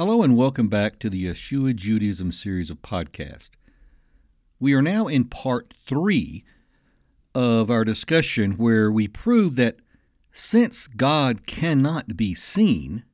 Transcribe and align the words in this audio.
Hello 0.00 0.22
and 0.22 0.34
welcome 0.34 0.68
back 0.68 0.98
to 1.00 1.10
the 1.10 1.26
Yeshua 1.26 1.76
Judaism 1.76 2.32
series 2.32 2.70
of 2.70 2.80
podcasts. 2.80 3.50
We 4.58 4.72
are 4.72 4.80
now 4.80 5.08
in 5.08 5.24
part 5.26 5.74
three 5.86 6.42
of 7.34 7.70
our 7.70 7.84
discussion 7.84 8.52
where 8.52 8.90
we 8.90 9.08
prove 9.08 9.56
that 9.56 9.76
since 10.32 10.88
God 10.88 11.46
cannot 11.46 12.16
be 12.16 12.34
seen, 12.34 13.04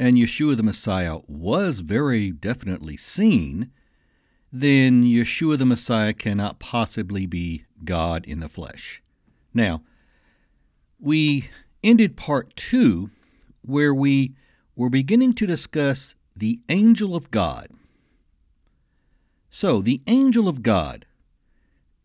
and 0.00 0.16
Yeshua 0.16 0.56
the 0.56 0.62
Messiah 0.62 1.18
was 1.28 1.80
very 1.80 2.30
definitely 2.30 2.96
seen, 2.96 3.70
then 4.50 5.04
Yeshua 5.04 5.58
the 5.58 5.66
Messiah 5.66 6.14
cannot 6.14 6.58
possibly 6.58 7.26
be 7.26 7.66
God 7.84 8.24
in 8.24 8.40
the 8.40 8.48
flesh. 8.48 9.02
Now, 9.52 9.82
we 10.98 11.50
ended 11.84 12.16
part 12.16 12.56
two 12.56 13.10
where 13.60 13.92
we 13.92 14.34
were 14.78 14.90
beginning 14.90 15.32
to 15.32 15.46
discuss 15.46 16.14
the 16.36 16.60
angel 16.68 17.16
of 17.16 17.30
God. 17.30 17.68
So, 19.48 19.80
the 19.80 20.02
angel 20.06 20.48
of 20.48 20.62
God, 20.62 21.06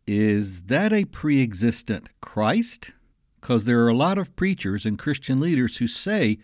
is 0.07 0.63
that 0.63 0.93
a 0.93 1.05
pre 1.05 1.41
existent 1.41 2.09
Christ? 2.21 2.91
Because 3.39 3.65
there 3.65 3.83
are 3.83 3.89
a 3.89 3.93
lot 3.93 4.17
of 4.17 4.35
preachers 4.35 4.85
and 4.85 4.97
Christian 4.97 5.39
leaders 5.39 5.77
who 5.77 5.87
say 5.87 6.37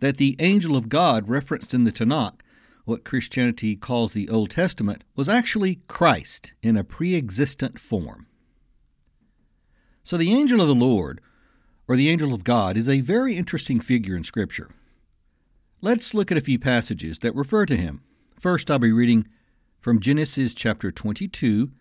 that 0.00 0.18
the 0.18 0.36
angel 0.38 0.76
of 0.76 0.88
God 0.88 1.28
referenced 1.28 1.74
in 1.74 1.84
the 1.84 1.90
Tanakh, 1.90 2.40
what 2.84 3.04
Christianity 3.04 3.76
calls 3.76 4.12
the 4.12 4.28
Old 4.28 4.50
Testament, 4.50 5.04
was 5.16 5.28
actually 5.28 5.80
Christ 5.88 6.52
in 6.62 6.76
a 6.76 6.84
pre 6.84 7.16
existent 7.16 7.80
form. 7.80 8.26
So, 10.04 10.16
the 10.16 10.32
angel 10.32 10.60
of 10.60 10.68
the 10.68 10.74
Lord, 10.74 11.20
or 11.88 11.96
the 11.96 12.10
angel 12.10 12.32
of 12.32 12.44
God, 12.44 12.76
is 12.76 12.88
a 12.88 13.00
very 13.00 13.36
interesting 13.36 13.80
figure 13.80 14.16
in 14.16 14.24
Scripture. 14.24 14.70
Let's 15.84 16.14
look 16.14 16.30
at 16.30 16.38
a 16.38 16.42
few 16.42 16.60
passages 16.60 17.18
that 17.18 17.34
refer 17.34 17.66
to 17.66 17.76
him. 17.76 18.02
First, 18.38 18.70
I'll 18.70 18.78
be 18.78 18.92
reading 18.92 19.26
from 19.80 19.98
Genesis 19.98 20.54
chapter 20.54 20.92
22, 20.92 21.72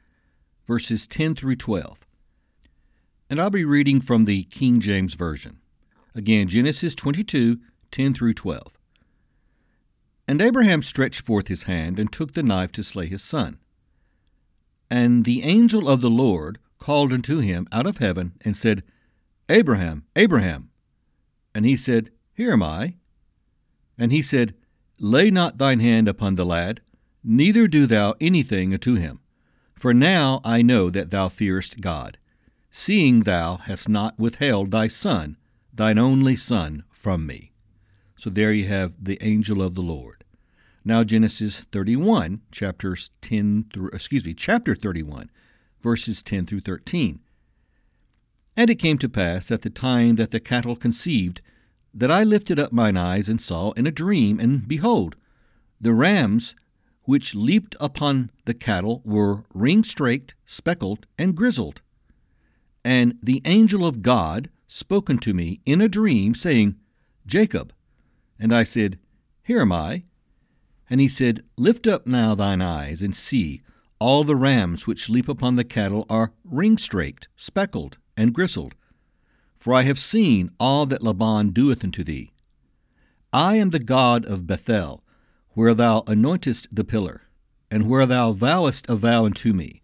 verses 0.67 1.05
10 1.05 1.35
through 1.35 1.58
12. 1.58 2.03
And 3.30 3.39
I'll 3.39 3.52
be 3.52 3.63
reading 3.63 4.02
from 4.02 4.25
the 4.25 4.45
King 4.45 4.80
James 4.80 5.13
Version. 5.13 5.59
Again, 6.16 6.47
Genesis 6.47 6.95
22, 6.95 7.59
10 7.91 8.16
through 8.16 8.33
12. 8.33 8.73
And 10.27 10.41
Abraham 10.41 10.81
stretched 10.81 11.21
forth 11.21 11.47
his 11.47 11.63
hand 11.63 11.99
and 11.99 12.11
took 12.11 12.33
the 12.33 12.41
knife 12.41 12.71
to 12.71 12.83
slay 12.83 13.05
his 13.05 13.21
son. 13.21 13.59
And 14.89 15.25
the 15.25 15.43
angel 15.43 15.88
of 15.88 16.02
the 16.02 16.09
Lord 16.09 16.58
called 16.80 17.13
unto 17.13 17.38
him 17.38 17.67
out 17.71 17.86
of 17.86 17.99
heaven 17.99 18.33
and 18.43 18.58
said, 18.58 18.81
Abraham, 19.47 20.05
Abraham. 20.15 20.71
And 21.53 21.65
he 21.65 21.77
said, 21.77 22.09
Here 22.33 22.53
am 22.53 22.63
I. 22.63 22.95
And 23.97 24.11
he 24.11 24.22
said, 24.22 24.56
Lay 25.00 25.31
not 25.31 25.58
thine 25.58 25.80
hand 25.80 26.08
upon 26.08 26.36
the 26.36 26.45
lad, 26.45 26.81
neither 27.23 27.67
do 27.67 27.86
thou 27.86 28.16
anything 28.22 28.73
unto 28.73 28.95
him. 28.95 29.20
For 29.75 29.94
now 29.94 30.42
I 30.44 30.61
know 30.61 30.89
that 30.89 31.09
thou 31.09 31.28
fearest 31.28 31.81
God, 31.81 32.17
seeing 32.70 33.22
thou 33.22 33.58
hast 33.58 33.89
not 33.89 34.20
withheld 34.20 34.72
thy 34.72 34.88
son, 34.88 35.38
thine 35.73 35.98
only 35.98 36.36
son, 36.36 36.83
from 36.92 37.25
me. 37.25 37.52
So 38.16 38.30
there 38.30 38.53
you 38.53 38.67
have 38.67 38.94
the 39.03 39.17
angel 39.22 39.61
of 39.61 39.73
the 39.73 39.81
Lord. 39.81 40.23
Now 40.86 41.03
Genesis 41.03 41.61
31, 41.61 42.42
chapters 42.52 43.11
10 43.22 43.66
through 43.73 43.89
excuse 43.89 44.23
me, 44.23 44.33
chapter 44.33 44.76
31, 44.76 45.31
verses 45.80 46.22
10 46.22 46.45
through 46.45 46.61
13. 46.61 47.20
And 48.55 48.70
it 48.70 48.76
came 48.76 48.98
to 48.99 49.10
pass 49.10 49.52
at 49.52 49.64
the 49.64 49.70
time 49.70 50.15
that 50.17 50.32
the 50.32 50.39
cattle 50.39 50.76
conceived 50.76 51.42
that 51.93 52.11
I 52.11 52.23
lifted 52.23 52.59
up 52.59 52.71
mine 52.71 52.97
eyes 52.97 53.27
and 53.27 53.41
saw 53.41 53.71
in 53.71 53.85
a 53.85 53.91
dream, 53.91 54.39
and 54.39 54.67
behold, 54.67 55.15
the 55.79 55.93
rams 55.93 56.55
which 57.03 57.35
leaped 57.35 57.75
upon 57.79 58.31
the 58.45 58.53
cattle 58.53 59.02
were 59.03 59.43
ring 59.53 59.83
straked, 59.83 60.35
speckled, 60.45 61.07
and 61.17 61.35
grizzled. 61.35 61.81
And 62.85 63.17
the 63.21 63.41
angel 63.45 63.85
of 63.85 64.02
God 64.02 64.49
spoke 64.67 65.09
unto 65.09 65.33
me 65.33 65.59
in 65.65 65.81
a 65.81 65.89
dream, 65.89 66.33
saying, 66.33 66.75
Jacob. 67.25 67.73
And 68.39 68.53
I 68.53 68.63
said, 68.63 68.97
Here 69.43 69.61
am 69.61 69.71
I. 69.71 70.03
And 70.89 71.02
he 71.02 71.08
said, 71.08 71.43
Lift 71.58 71.87
up 71.87 72.08
now 72.08 72.35
thine 72.35 72.61
eyes, 72.61 73.02
and 73.02 73.15
see, 73.15 73.61
all 73.99 74.23
the 74.23 74.35
rams 74.35 74.87
which 74.87 75.09
leap 75.09 75.27
upon 75.27 75.55
the 75.55 75.63
cattle 75.63 76.05
are 76.09 76.33
ring 76.43 76.77
straked, 76.77 77.27
speckled, 77.35 77.97
and 78.17 78.33
grizzled 78.33 78.75
for 79.61 79.76
I 79.76 79.83
have 79.83 79.99
seen 79.99 80.49
all 80.60 80.88
that 80.88 81.04
Laban 81.04 81.52
doeth 81.52 81.83
unto 81.83 82.04
thee. 82.04 82.32
I 83.32 83.58
am 83.58 83.70
the 83.70 83.77
God 83.77 84.26
of 84.26 84.48
Bethel, 84.48 85.04
where 85.52 85.76
thou 85.76 86.02
anointest 86.08 86.67
the 86.72 86.83
pillar, 86.83 87.27
and 87.70 87.88
where 87.88 88.08
thou 88.08 88.32
vowest 88.32 88.89
a 88.89 88.95
vow 88.95 89.26
unto 89.26 89.54
me. 89.54 89.83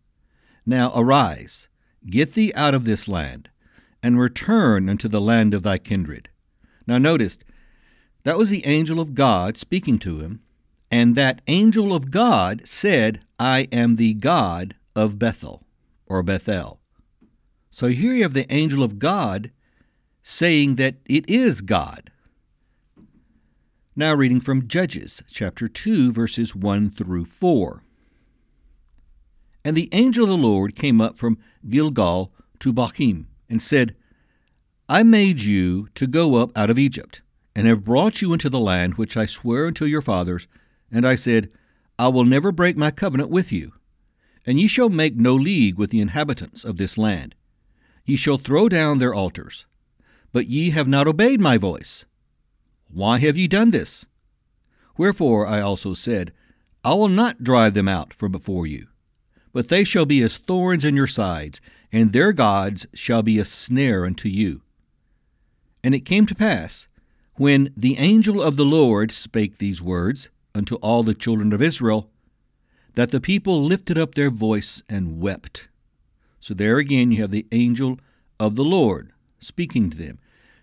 Now 0.66 0.92
arise, 0.96 1.70
get 2.10 2.34
thee 2.34 2.52
out 2.56 2.74
of 2.74 2.86
this 2.86 3.08
land, 3.08 3.50
and 4.02 4.20
return 4.20 4.90
unto 4.90 5.08
the 5.08 5.22
land 5.22 5.54
of 5.54 5.62
thy 5.62 5.78
kindred. 5.78 6.30
Now 6.88 6.98
notice, 6.98 7.38
that 8.24 8.38
was 8.38 8.50
the 8.50 8.66
angel 8.66 9.00
of 9.00 9.14
God 9.14 9.58
speaking 9.58 10.00
to 10.00 10.22
him, 10.22 10.42
and 10.90 11.16
that 11.16 11.44
angel 11.46 11.94
of 11.94 12.10
God 12.10 12.68
said, 12.68 13.20
I 13.38 13.68
am 13.72 13.96
the 13.96 14.16
God 14.16 14.76
of 14.96 15.20
Bethel, 15.20 15.68
or 16.08 16.24
Bethel. 16.24 16.80
So 17.70 17.90
here 17.90 18.14
you 18.14 18.24
have 18.24 18.34
the 18.34 18.52
angel 18.52 18.82
of 18.82 18.98
God 18.98 19.52
saying 20.30 20.76
that 20.76 20.96
it 21.06 21.24
is 21.30 21.62
God. 21.62 22.12
Now, 23.96 24.14
reading 24.14 24.42
from 24.42 24.68
Judges 24.68 25.24
chapter 25.32 25.70
2, 25.70 26.12
verses 26.12 26.54
1 26.54 26.92
through 26.92 27.24
4. 27.24 27.82
And 29.64 29.78
the 29.78 29.88
angel 29.94 30.26
of 30.26 30.30
the 30.30 30.36
Lord 30.36 30.76
came 30.76 31.00
up 31.00 31.18
from 31.18 31.38
Gilgal 31.70 32.34
to 32.60 32.74
Bochim, 32.74 33.28
and 33.50 33.62
said, 33.62 33.96
I 34.90 35.02
made 35.02 35.44
you 35.44 35.88
to 35.96 36.06
go 36.06 36.36
up 36.36 36.52
out 36.58 36.70
of 36.70 36.78
Egypt, 36.78 37.22
and 37.56 37.66
have 37.66 37.86
brought 37.86 38.22
you 38.22 38.34
into 38.34 38.50
the 38.50 38.60
land 38.60 38.96
which 38.96 39.16
I 39.16 39.26
sware 39.26 39.66
unto 39.68 39.86
your 39.86 40.02
fathers. 40.02 40.46
And 40.92 41.08
I 41.08 41.16
said, 41.16 41.50
I 41.98 42.10
will 42.10 42.26
never 42.26 42.52
break 42.52 42.76
my 42.76 42.92
covenant 42.92 43.30
with 43.30 43.54
you, 43.54 43.72
and 44.46 44.60
ye 44.60 44.68
shall 44.68 44.90
make 44.90 45.16
no 45.16 45.36
league 45.36 45.78
with 45.78 45.90
the 45.92 46.02
inhabitants 46.02 46.66
of 46.66 46.76
this 46.76 46.98
land. 46.98 47.34
Ye 48.04 48.18
shall 48.18 48.38
throw 48.38 48.68
down 48.68 48.98
their 48.98 49.14
altars, 49.14 49.66
but 50.32 50.48
ye 50.48 50.70
have 50.72 50.88
not 50.88 51.08
obeyed 51.08 51.40
my 51.40 51.58
voice. 51.58 52.06
Why 52.90 53.20
have 53.20 53.38
ye 53.38 53.48
done 53.48 53.72
this? 53.72 54.06
Wherefore 54.98 55.46
I 55.46 55.62
also 55.62 55.94
said, 55.94 56.34
I 56.84 56.94
will 56.94 57.10
not 57.10 57.44
drive 57.44 57.74
them 57.74 57.88
out 57.88 58.14
from 58.14 58.32
before 58.32 58.66
you, 58.66 58.88
but 59.54 59.70
they 59.70 59.84
shall 59.84 60.06
be 60.06 60.22
as 60.22 60.38
thorns 60.38 60.86
in 60.86 60.96
your 60.96 61.08
sides, 61.08 61.60
and 61.92 62.14
their 62.14 62.34
gods 62.34 62.88
shall 62.94 63.24
be 63.24 63.40
a 63.40 63.46
snare 63.46 64.06
unto 64.06 64.30
you. 64.30 64.62
And 65.84 65.94
it 65.94 66.02
came 66.02 66.26
to 66.26 66.36
pass, 66.36 66.88
when 67.36 67.74
the 67.78 67.98
angel 67.98 68.42
of 68.42 68.56
the 68.56 68.66
Lord 68.66 69.12
spake 69.12 69.58
these 69.58 69.82
words 69.82 70.30
unto 70.56 70.76
all 70.76 71.04
the 71.04 71.14
children 71.14 71.54
of 71.54 71.62
Israel, 71.62 72.10
that 72.96 73.12
the 73.12 73.22
people 73.22 73.62
lifted 73.62 73.98
up 73.98 74.16
their 74.16 74.32
voice 74.32 74.82
and 74.90 75.22
wept. 75.22 75.68
So 76.40 76.54
there 76.54 76.78
again 76.78 77.12
you 77.12 77.22
have 77.22 77.32
the 77.32 77.46
angel 77.52 78.00
of 78.40 78.56
the 78.56 78.64
Lord 78.64 79.12
speaking 79.40 79.90
to 79.90 79.98
them. 79.98 80.20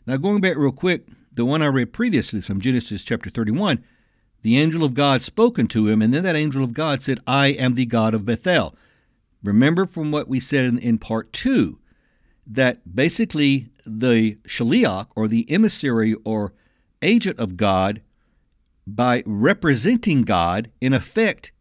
Now, 0.07 0.17
going 0.17 0.41
back 0.41 0.57
real 0.57 0.73
quick, 0.73 1.07
the 1.33 1.45
one 1.45 1.63
I 1.63 1.67
read 1.67 1.93
previously 1.93 2.41
from 2.41 2.61
Genesis 2.61 3.05
chapter 3.05 3.31
31, 3.31 3.83
the 4.43 4.59
angel 4.59 4.85
of 4.85 4.95
God 4.95 5.23
spoken 5.23 5.67
to 5.69 5.89
him, 5.89 6.03
and 6.03 6.13
then 6.13 6.23
that 6.25 6.37
angel 6.37 6.63
of 6.63 6.75
God 6.75 7.03
said, 7.03 7.21
I 7.27 7.49
am 7.49 7.75
the 7.75 7.87
God 7.87 8.15
of 8.15 8.27
Bethel. 8.27 8.77
Remember 9.43 9.87
from 9.87 10.11
what 10.11 10.29
we 10.29 10.41
said 10.41 10.65
in, 10.65 10.79
in 10.79 10.99
part 10.99 11.33
two 11.33 11.79
that 12.47 12.95
basically 12.95 13.71
the 13.87 14.37
shaliach, 14.47 15.09
or 15.15 15.29
the 15.29 15.51
emissary 15.51 16.15
or 16.25 16.53
agent 17.03 17.39
of 17.39 17.57
God, 17.57 18.03
by 18.87 19.23
representing 19.27 20.23
God, 20.23 20.71
in 20.81 20.93
effect, 20.93 21.53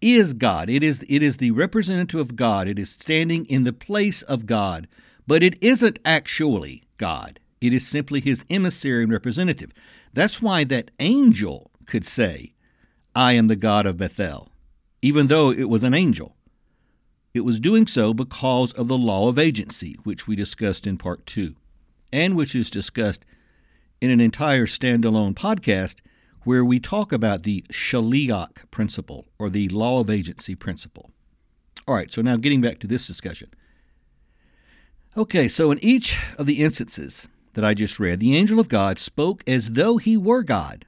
is 0.00 0.32
God. 0.32 0.70
It 0.70 0.82
is, 0.82 1.04
it 1.08 1.22
is 1.22 1.36
the 1.36 1.50
representative 1.50 2.20
of 2.20 2.36
God. 2.36 2.68
It 2.68 2.78
is 2.78 2.90
standing 2.90 3.46
in 3.46 3.64
the 3.64 3.72
place 3.72 4.22
of 4.22 4.46
God, 4.46 4.86
but 5.26 5.42
it 5.42 5.62
isn't 5.62 5.98
actually 6.04 6.84
God. 6.96 7.40
It 7.60 7.72
is 7.72 7.86
simply 7.86 8.20
his 8.20 8.44
emissary 8.50 9.02
and 9.02 9.12
representative. 9.12 9.72
That's 10.12 10.40
why 10.40 10.64
that 10.64 10.90
angel 11.00 11.70
could 11.86 12.04
say, 12.04 12.52
I 13.14 13.32
am 13.32 13.48
the 13.48 13.56
God 13.56 13.86
of 13.86 13.96
Bethel, 13.96 14.50
even 15.02 15.28
though 15.28 15.50
it 15.50 15.68
was 15.68 15.84
an 15.84 15.94
angel. 15.94 16.36
It 17.34 17.44
was 17.44 17.60
doing 17.60 17.86
so 17.86 18.14
because 18.14 18.72
of 18.72 18.88
the 18.88 18.98
law 18.98 19.28
of 19.28 19.38
agency, 19.38 19.96
which 20.04 20.26
we 20.26 20.36
discussed 20.36 20.86
in 20.86 20.96
part 20.96 21.26
two, 21.26 21.54
and 22.12 22.34
which 22.34 22.54
is 22.54 22.70
discussed 22.70 23.26
in 24.00 24.10
an 24.10 24.20
entire 24.20 24.66
standalone 24.66 25.34
podcast 25.34 25.96
where 26.44 26.64
we 26.64 26.78
talk 26.78 27.12
about 27.12 27.42
the 27.42 27.62
shaliach 27.72 28.70
principle 28.70 29.26
or 29.38 29.50
the 29.50 29.68
law 29.68 30.00
of 30.00 30.08
agency 30.08 30.54
principle. 30.54 31.10
All 31.88 31.94
right, 31.94 32.12
so 32.12 32.22
now 32.22 32.36
getting 32.36 32.60
back 32.60 32.78
to 32.80 32.86
this 32.86 33.06
discussion. 33.06 33.50
Okay, 35.16 35.48
so 35.48 35.70
in 35.70 35.82
each 35.82 36.18
of 36.36 36.44
the 36.44 36.62
instances 36.62 37.26
that 37.54 37.64
I 37.64 37.72
just 37.72 37.98
read, 37.98 38.20
the 38.20 38.36
angel 38.36 38.60
of 38.60 38.68
God 38.68 38.98
spoke 38.98 39.42
as 39.46 39.72
though 39.72 39.96
he 39.96 40.14
were 40.14 40.42
God. 40.42 40.84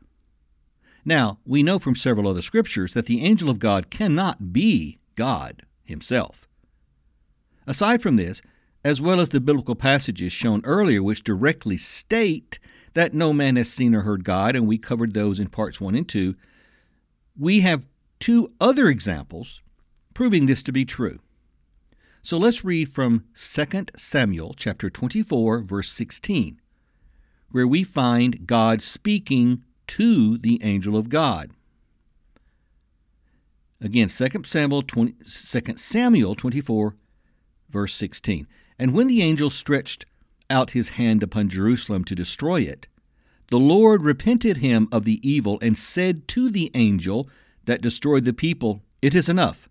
Now, 1.02 1.38
we 1.46 1.62
know 1.62 1.78
from 1.78 1.96
several 1.96 2.28
other 2.28 2.42
scriptures 2.42 2.92
that 2.92 3.06
the 3.06 3.24
angel 3.24 3.48
of 3.48 3.58
God 3.58 3.88
cannot 3.88 4.52
be 4.52 4.98
God 5.16 5.62
himself. 5.82 6.46
Aside 7.66 8.02
from 8.02 8.16
this, 8.16 8.42
as 8.84 9.00
well 9.00 9.18
as 9.18 9.30
the 9.30 9.40
biblical 9.40 9.74
passages 9.74 10.30
shown 10.30 10.60
earlier, 10.64 11.02
which 11.02 11.24
directly 11.24 11.78
state 11.78 12.58
that 12.92 13.14
no 13.14 13.32
man 13.32 13.56
has 13.56 13.72
seen 13.72 13.94
or 13.94 14.02
heard 14.02 14.24
God, 14.24 14.54
and 14.54 14.66
we 14.66 14.76
covered 14.76 15.14
those 15.14 15.40
in 15.40 15.48
parts 15.48 15.80
1 15.80 15.94
and 15.94 16.06
2, 16.06 16.34
we 17.38 17.60
have 17.60 17.86
two 18.20 18.52
other 18.60 18.88
examples 18.88 19.62
proving 20.12 20.44
this 20.44 20.62
to 20.64 20.72
be 20.72 20.84
true. 20.84 21.18
So 22.28 22.36
let's 22.36 22.62
read 22.62 22.90
from 22.90 23.24
2 23.34 23.86
Samuel 23.96 24.52
chapter 24.54 24.90
24 24.90 25.62
verse 25.62 25.90
16, 25.90 26.60
where 27.52 27.66
we 27.66 27.82
find 27.82 28.46
God 28.46 28.82
speaking 28.82 29.64
to 29.86 30.36
the 30.36 30.62
angel 30.62 30.94
of 30.94 31.08
God. 31.08 31.52
Again, 33.80 34.10
2 34.10 34.44
Samuel 34.44 34.82
20, 34.82 35.14
2 35.24 35.76
Samuel 35.78 36.34
24 36.34 36.96
verse 37.70 37.94
16. 37.94 38.46
And 38.78 38.92
when 38.92 39.06
the 39.06 39.22
angel 39.22 39.48
stretched 39.48 40.04
out 40.50 40.72
his 40.72 40.90
hand 40.90 41.22
upon 41.22 41.48
Jerusalem 41.48 42.04
to 42.04 42.14
destroy 42.14 42.60
it, 42.60 42.88
the 43.46 43.58
Lord 43.58 44.02
repented 44.02 44.58
him 44.58 44.86
of 44.92 45.04
the 45.06 45.18
evil 45.26 45.58
and 45.62 45.78
said 45.78 46.28
to 46.28 46.50
the 46.50 46.70
angel 46.74 47.26
that 47.64 47.80
destroyed 47.80 48.26
the 48.26 48.34
people, 48.34 48.82
It 49.00 49.14
is 49.14 49.30
enough. 49.30 49.70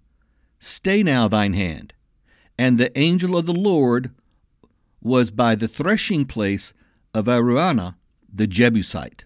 Stay 0.58 1.04
now 1.04 1.28
thine 1.28 1.54
hand. 1.54 1.94
And 2.58 2.78
the 2.78 2.98
angel 2.98 3.38
of 3.38 3.46
the 3.46 3.54
Lord 3.54 4.12
was 5.02 5.32
by 5.32 5.56
the 5.56 5.68
threshing 5.68 6.26
place 6.26 6.74
of 7.14 7.26
Araunah 7.26 7.96
the 8.34 8.48
Jebusite, 8.48 9.26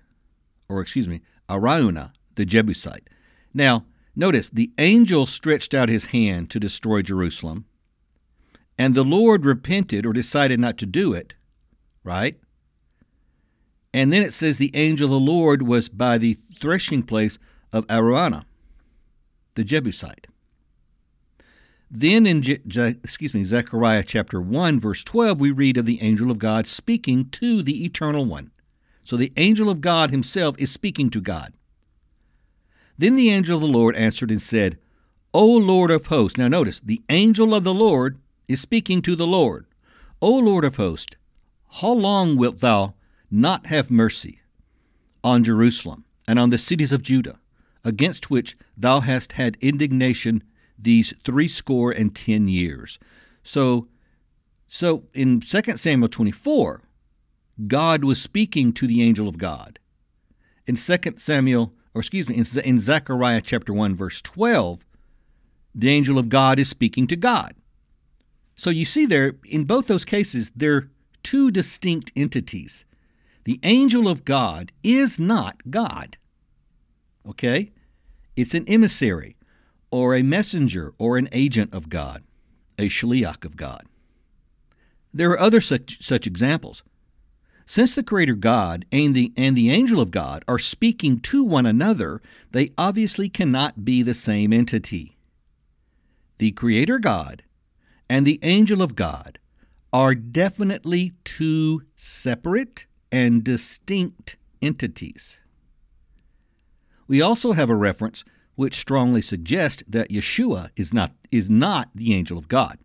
or 0.69 0.81
excuse 0.81 1.07
me, 1.07 1.21
Araunah 1.49 2.13
the 2.35 2.45
Jebusite. 2.45 3.09
Now, 3.53 3.85
notice 4.15 4.49
the 4.49 4.71
angel 4.77 5.25
stretched 5.25 5.73
out 5.73 5.89
his 5.89 6.05
hand 6.05 6.49
to 6.51 6.59
destroy 6.59 7.01
Jerusalem, 7.01 7.65
and 8.77 8.95
the 8.95 9.03
Lord 9.03 9.45
repented 9.45 10.05
or 10.05 10.13
decided 10.13 10.59
not 10.59 10.77
to 10.79 10.85
do 10.85 11.13
it, 11.13 11.35
right? 12.03 12.39
And 13.93 14.13
then 14.13 14.21
it 14.21 14.33
says 14.33 14.57
the 14.57 14.75
angel 14.75 15.05
of 15.05 15.11
the 15.11 15.31
Lord 15.31 15.63
was 15.63 15.89
by 15.89 16.17
the 16.17 16.37
threshing 16.59 17.03
place 17.03 17.37
of 17.73 17.85
Araunah, 17.87 18.45
the 19.55 19.63
Jebusite. 19.63 20.27
Then 21.93 22.25
in 22.25 22.41
Je- 22.41 22.61
excuse 23.03 23.33
me, 23.33 23.43
Zechariah 23.43 24.03
chapter 24.03 24.39
1 24.39 24.79
verse 24.79 25.03
12 25.03 25.41
we 25.41 25.51
read 25.51 25.75
of 25.75 25.85
the 25.85 26.01
angel 26.01 26.31
of 26.31 26.39
God 26.39 26.65
speaking 26.65 27.29
to 27.31 27.61
the 27.61 27.83
eternal 27.83 28.23
one. 28.23 28.51
So 29.03 29.17
the 29.17 29.33
angel 29.35 29.69
of 29.69 29.81
God 29.81 30.09
himself 30.09 30.55
is 30.57 30.71
speaking 30.71 31.09
to 31.09 31.19
God. 31.19 31.53
Then 32.97 33.17
the 33.17 33.29
angel 33.29 33.55
of 33.55 33.61
the 33.61 33.67
Lord 33.67 33.97
answered 33.97 34.31
and 34.31 34.41
said, 34.41 34.79
O 35.33 35.45
Lord 35.45 35.91
of 35.91 36.05
hosts. 36.05 36.37
Now 36.37 36.47
notice, 36.47 36.79
the 36.79 37.01
angel 37.09 37.53
of 37.53 37.65
the 37.65 37.73
Lord 37.73 38.19
is 38.47 38.61
speaking 38.61 39.01
to 39.01 39.17
the 39.17 39.27
Lord. 39.27 39.65
O 40.21 40.31
Lord 40.37 40.63
of 40.63 40.77
hosts, 40.77 41.17
how 41.81 41.91
long 41.91 42.37
wilt 42.37 42.59
thou 42.59 42.93
not 43.29 43.65
have 43.65 43.91
mercy 43.91 44.39
on 45.25 45.43
Jerusalem 45.43 46.05
and 46.25 46.39
on 46.39 46.51
the 46.51 46.57
cities 46.57 46.93
of 46.93 47.01
Judah, 47.01 47.39
against 47.83 48.29
which 48.29 48.55
thou 48.77 49.01
hast 49.01 49.33
had 49.33 49.57
indignation 49.59 50.43
these 50.81 51.13
three 51.23 51.47
score 51.47 51.91
and 51.91 52.15
ten 52.15 52.47
years. 52.47 52.99
So, 53.43 53.87
so 54.67 55.03
in 55.13 55.41
2 55.41 55.61
Samuel 55.77 56.09
24, 56.09 56.81
God 57.67 58.03
was 58.03 58.21
speaking 58.21 58.73
to 58.73 58.87
the 58.87 59.01
angel 59.01 59.27
of 59.27 59.37
God. 59.37 59.79
In 60.67 60.75
2 60.75 60.97
Samuel, 61.17 61.73
or 61.93 61.99
excuse 61.99 62.27
me, 62.27 62.35
in, 62.35 62.45
in 62.63 62.79
Zechariah 62.79 63.41
chapter 63.41 63.73
1, 63.73 63.95
verse 63.95 64.21
12, 64.21 64.85
the 65.73 65.89
angel 65.89 66.17
of 66.17 66.29
God 66.29 66.59
is 66.59 66.69
speaking 66.69 67.07
to 67.07 67.15
God. 67.15 67.55
So 68.55 68.69
you 68.69 68.85
see 68.85 69.05
there, 69.05 69.33
in 69.45 69.65
both 69.65 69.87
those 69.87 70.05
cases, 70.05 70.51
they're 70.55 70.89
two 71.23 71.51
distinct 71.51 72.11
entities. 72.15 72.85
The 73.43 73.59
angel 73.63 74.07
of 74.07 74.25
God 74.25 74.71
is 74.83 75.19
not 75.19 75.57
God. 75.69 76.17
Okay? 77.27 77.71
It's 78.35 78.53
an 78.53 78.67
emissary, 78.67 79.35
or 79.91 80.15
a 80.15 80.23
messenger, 80.23 80.93
or 80.97 81.17
an 81.17 81.27
agent 81.31 81.73
of 81.75 81.89
God, 81.89 82.23
a 82.79 82.87
shliach 82.87 83.45
of 83.45 83.57
God. 83.57 83.83
There 85.13 85.31
are 85.31 85.39
other 85.39 85.61
such, 85.61 86.01
such 86.01 86.25
examples. 86.25 86.83
Since 87.65 87.95
the 87.95 88.03
Creator 88.03 88.35
God 88.35 88.85
and 88.91 89.13
the, 89.13 89.31
and 89.37 89.55
the 89.55 89.69
angel 89.69 90.01
of 90.01 90.11
God 90.11 90.43
are 90.47 90.59
speaking 90.59 91.19
to 91.21 91.43
one 91.43 91.65
another, 91.65 92.21
they 92.51 92.71
obviously 92.77 93.29
cannot 93.29 93.85
be 93.85 94.01
the 94.01 94.13
same 94.13 94.51
entity. 94.51 95.17
The 96.37 96.51
Creator 96.51 96.99
God 96.99 97.43
and 98.09 98.25
the 98.25 98.39
angel 98.41 98.81
of 98.81 98.95
God 98.95 99.39
are 99.93 100.15
definitely 100.15 101.13
two 101.23 101.83
separate 101.95 102.87
and 103.11 103.43
distinct 103.43 104.37
entities. 104.61 105.39
We 107.07 107.21
also 107.21 107.51
have 107.51 107.69
a 107.69 107.75
reference 107.75 108.23
which 108.55 108.75
strongly 108.75 109.21
suggest 109.21 109.83
that 109.87 110.09
Yeshua 110.09 110.69
is 110.75 110.93
not, 110.93 111.13
is 111.31 111.49
not 111.49 111.89
the 111.95 112.13
angel 112.13 112.37
of 112.37 112.47
God. 112.47 112.77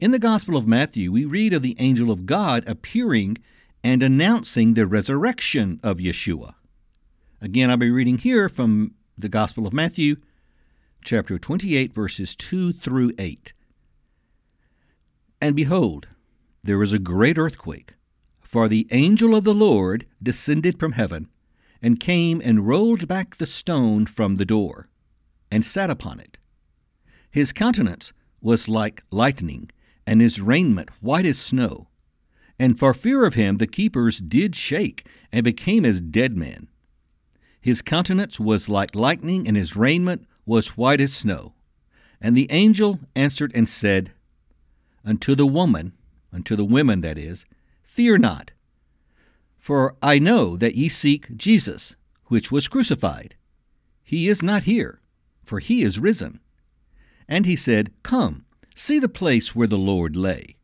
In 0.00 0.10
the 0.10 0.18
Gospel 0.18 0.56
of 0.56 0.66
Matthew, 0.66 1.10
we 1.10 1.24
read 1.24 1.52
of 1.52 1.62
the 1.62 1.76
angel 1.78 2.10
of 2.10 2.26
God 2.26 2.66
appearing 2.68 3.38
and 3.82 4.02
announcing 4.02 4.74
the 4.74 4.86
resurrection 4.86 5.80
of 5.82 5.98
Yeshua. 5.98 6.54
Again, 7.40 7.70
I'll 7.70 7.76
be 7.76 7.90
reading 7.90 8.18
here 8.18 8.48
from 8.48 8.94
the 9.16 9.28
Gospel 9.28 9.66
of 9.66 9.72
Matthew, 9.72 10.16
chapter 11.04 11.38
28, 11.38 11.92
verses 11.92 12.36
2 12.36 12.72
through 12.72 13.12
8. 13.18 13.52
And 15.40 15.56
behold, 15.56 16.08
there 16.62 16.78
was 16.78 16.92
a 16.92 16.98
great 16.98 17.38
earthquake 17.38 17.94
for 18.40 18.68
the 18.68 18.86
angel 18.90 19.34
of 19.34 19.44
the 19.44 19.54
Lord 19.54 20.06
descended 20.22 20.80
from 20.80 20.92
heaven, 20.92 21.28
and 21.82 22.00
came 22.00 22.40
and 22.44 22.66
rolled 22.66 23.06
back 23.06 23.36
the 23.36 23.46
stone 23.46 24.06
from 24.06 24.36
the 24.36 24.44
door, 24.44 24.88
and 25.50 25.64
sat 25.64 25.90
upon 25.90 26.20
it. 26.20 26.38
His 27.30 27.52
countenance 27.52 28.12
was 28.40 28.68
like 28.68 29.02
lightning, 29.10 29.70
and 30.06 30.20
his 30.20 30.40
raiment 30.40 30.90
white 31.00 31.26
as 31.26 31.38
snow. 31.38 31.88
And 32.58 32.78
for 32.78 32.94
fear 32.94 33.24
of 33.24 33.34
him 33.34 33.58
the 33.58 33.66
keepers 33.66 34.18
did 34.18 34.56
shake, 34.56 35.06
and 35.32 35.44
became 35.44 35.84
as 35.84 36.00
dead 36.00 36.36
men. 36.36 36.68
His 37.60 37.82
countenance 37.82 38.40
was 38.40 38.68
like 38.68 38.94
lightning, 38.94 39.46
and 39.46 39.56
his 39.56 39.76
raiment 39.76 40.26
was 40.46 40.76
white 40.76 41.00
as 41.00 41.12
snow. 41.12 41.52
And 42.20 42.36
the 42.36 42.50
angel 42.50 43.00
answered 43.14 43.52
and 43.54 43.68
said, 43.68 44.12
Unto 45.04 45.34
the 45.34 45.46
woman, 45.46 45.92
unto 46.32 46.56
the 46.56 46.64
women 46.64 47.00
that 47.02 47.18
is, 47.18 47.44
Fear 47.82 48.18
not. 48.18 48.52
For 49.58 49.96
I 50.02 50.18
know 50.18 50.56
that 50.56 50.74
ye 50.74 50.88
seek 50.88 51.36
Jesus, 51.36 51.96
which 52.26 52.50
was 52.50 52.68
crucified. 52.68 53.34
He 54.02 54.28
is 54.28 54.42
not 54.42 54.62
here, 54.62 55.00
for 55.44 55.58
he 55.58 55.82
is 55.82 55.98
risen. 55.98 56.40
And 57.28 57.44
he 57.44 57.56
said, 57.56 57.92
Come, 58.02 58.46
see 58.74 58.98
the 58.98 59.08
place 59.08 59.54
where 59.54 59.66
the 59.66 59.76
Lord 59.76 60.16
lay. 60.16 60.56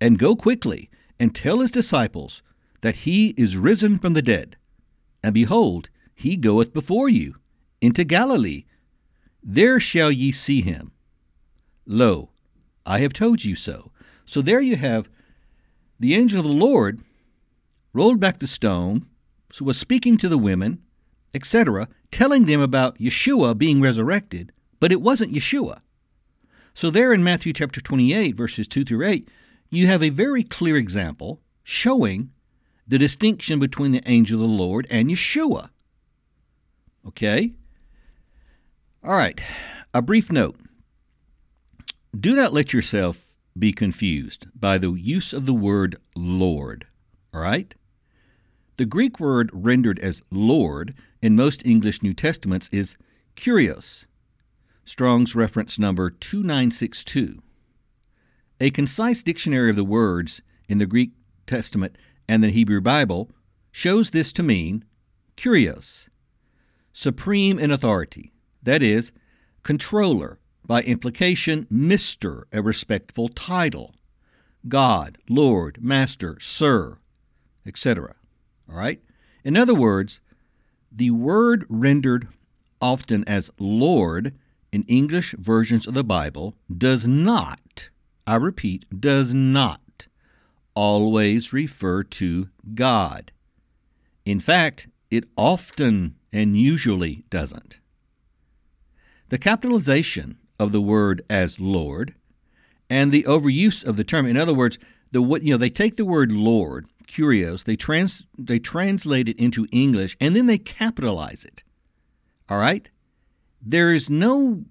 And 0.00 0.18
go 0.18 0.36
quickly, 0.36 0.90
and 1.18 1.34
tell 1.34 1.60
his 1.60 1.70
disciples 1.70 2.42
that 2.80 2.96
he 2.96 3.34
is 3.36 3.56
risen 3.56 3.98
from 3.98 4.14
the 4.14 4.22
dead. 4.22 4.56
And 5.22 5.34
behold, 5.34 5.90
he 6.14 6.36
goeth 6.36 6.72
before 6.72 7.08
you 7.08 7.36
into 7.80 8.04
Galilee. 8.04 8.64
There 9.42 9.80
shall 9.80 10.10
ye 10.10 10.32
see 10.32 10.62
him. 10.62 10.92
Lo, 11.86 12.30
I 12.86 13.00
have 13.00 13.12
told 13.12 13.44
you 13.44 13.54
so. 13.54 13.90
So 14.24 14.42
there 14.42 14.60
you 14.60 14.76
have 14.76 15.10
the 15.98 16.14
angel 16.14 16.40
of 16.40 16.46
the 16.46 16.52
Lord 16.52 17.00
rolled 17.92 18.20
back 18.20 18.38
the 18.38 18.46
stone, 18.46 19.06
so 19.52 19.64
was 19.64 19.78
speaking 19.78 20.16
to 20.18 20.28
the 20.28 20.38
women, 20.38 20.82
etc., 21.34 21.88
telling 22.10 22.46
them 22.46 22.60
about 22.60 22.98
Yeshua 22.98 23.56
being 23.56 23.80
resurrected, 23.80 24.52
but 24.78 24.92
it 24.92 25.00
wasn't 25.00 25.32
Yeshua. 25.32 25.80
So 26.74 26.90
there 26.90 27.12
in 27.12 27.24
Matthew 27.24 27.52
chapter 27.52 27.80
28, 27.80 28.34
verses 28.34 28.68
2 28.68 28.84
through 28.84 29.06
8, 29.06 29.28
you 29.70 29.86
have 29.86 30.02
a 30.02 30.08
very 30.08 30.42
clear 30.42 30.76
example 30.76 31.40
showing 31.62 32.30
the 32.86 32.98
distinction 32.98 33.58
between 33.58 33.92
the 33.92 34.02
angel 34.06 34.42
of 34.42 34.48
the 34.48 34.54
Lord 34.54 34.86
and 34.90 35.08
Yeshua. 35.08 35.70
Okay? 37.06 37.52
All 39.04 39.14
right, 39.14 39.40
a 39.94 40.02
brief 40.02 40.30
note. 40.30 40.56
Do 42.18 42.34
not 42.34 42.52
let 42.52 42.72
yourself 42.72 43.26
be 43.58 43.72
confused 43.72 44.46
by 44.54 44.78
the 44.78 44.92
use 44.92 45.32
of 45.32 45.46
the 45.46 45.54
word 45.54 45.96
Lord. 46.16 46.86
All 47.32 47.40
right? 47.40 47.74
The 48.80 48.86
Greek 48.86 49.20
word 49.20 49.50
rendered 49.52 49.98
as 49.98 50.22
Lord 50.30 50.94
in 51.20 51.36
most 51.36 51.66
English 51.66 52.02
New 52.02 52.14
Testaments 52.14 52.66
is 52.72 52.96
kurios, 53.36 54.06
Strong's 54.86 55.34
reference 55.34 55.78
number 55.78 56.08
2962. 56.08 57.42
A 58.58 58.70
concise 58.70 59.22
dictionary 59.22 59.68
of 59.68 59.76
the 59.76 59.84
words 59.84 60.40
in 60.66 60.78
the 60.78 60.86
Greek 60.86 61.10
Testament 61.46 61.98
and 62.26 62.42
the 62.42 62.48
Hebrew 62.48 62.80
Bible 62.80 63.30
shows 63.70 64.12
this 64.12 64.32
to 64.32 64.42
mean 64.42 64.86
Kurios, 65.36 66.08
supreme 66.94 67.58
in 67.58 67.70
authority, 67.70 68.32
that 68.62 68.82
is, 68.82 69.12
controller, 69.62 70.38
by 70.64 70.80
implication, 70.84 71.66
Mr., 71.70 72.44
a 72.50 72.62
respectful 72.62 73.28
title, 73.28 73.94
God, 74.68 75.18
Lord, 75.28 75.84
Master, 75.84 76.40
Sir, 76.40 76.96
etc. 77.66 78.14
All 78.70 78.76
right? 78.76 79.02
In 79.44 79.56
other 79.56 79.74
words, 79.74 80.20
the 80.92 81.10
word 81.10 81.66
rendered 81.68 82.28
often 82.80 83.24
as 83.24 83.50
Lord 83.58 84.34
in 84.72 84.84
English 84.84 85.34
versions 85.38 85.86
of 85.86 85.94
the 85.94 86.04
Bible 86.04 86.54
does 86.74 87.06
not, 87.06 87.90
I 88.26 88.36
repeat, 88.36 88.84
does 89.00 89.34
not 89.34 90.06
always 90.74 91.52
refer 91.52 92.02
to 92.04 92.48
God. 92.74 93.32
In 94.24 94.40
fact, 94.40 94.88
it 95.10 95.24
often 95.36 96.14
and 96.32 96.56
usually 96.56 97.24
doesn't. 97.30 97.78
The 99.28 99.38
capitalization 99.38 100.38
of 100.58 100.72
the 100.72 100.80
word 100.80 101.22
as 101.28 101.58
Lord 101.58 102.14
and 102.88 103.10
the 103.10 103.24
overuse 103.24 103.84
of 103.84 103.96
the 103.96 104.04
term, 104.04 104.26
in 104.26 104.36
other 104.36 104.54
words, 104.54 104.78
the 105.12 105.22
you 105.42 105.52
know 105.52 105.56
they 105.56 105.70
take 105.70 105.96
the 105.96 106.04
word 106.04 106.30
Lord, 106.30 106.86
kurios, 107.10 107.64
they 107.64 107.76
trans 107.76 108.26
they 108.38 108.58
translate 108.58 109.28
it 109.28 109.38
into 109.38 109.66
English 109.72 110.16
and 110.20 110.34
then 110.34 110.46
they 110.46 110.58
capitalize 110.58 111.44
it. 111.44 111.62
All 112.48 112.58
right? 112.58 112.88
There 113.60 113.92
is 113.92 114.08
no 114.08 114.64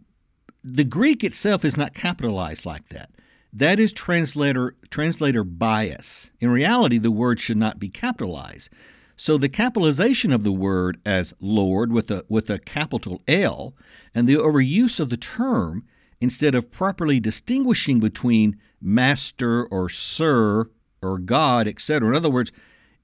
the 0.63 0.83
Greek 0.83 1.23
itself 1.23 1.63
is 1.63 1.77
not 1.77 1.93
capitalized 1.93 2.65
like 2.65 2.89
that. 2.89 3.11
That 3.51 3.79
is 3.79 3.93
translator 3.93 4.75
translator 4.89 5.43
bias. 5.43 6.31
In 6.39 6.49
reality, 6.49 6.97
the 6.97 7.11
word 7.11 7.39
should 7.39 7.57
not 7.57 7.79
be 7.79 7.89
capitalized. 7.89 8.69
So 9.15 9.37
the 9.37 9.49
capitalization 9.49 10.31
of 10.31 10.43
the 10.43 10.51
word 10.51 10.99
as 11.05 11.33
Lord 11.39 11.91
with 11.91 12.09
a 12.09 12.25
with 12.29 12.49
a 12.49 12.59
capital 12.59 13.21
L 13.27 13.75
and 14.13 14.27
the 14.27 14.35
overuse 14.35 14.99
of 14.99 15.09
the 15.09 15.17
term 15.17 15.83
instead 16.21 16.55
of 16.55 16.71
properly 16.71 17.19
distinguishing 17.19 17.99
between 17.99 18.57
master 18.81 19.65
or 19.65 19.89
sir 19.89 20.69
or 21.01 21.17
God, 21.17 21.67
etc. 21.67 22.07
In 22.07 22.15
other 22.15 22.29
words, 22.29 22.51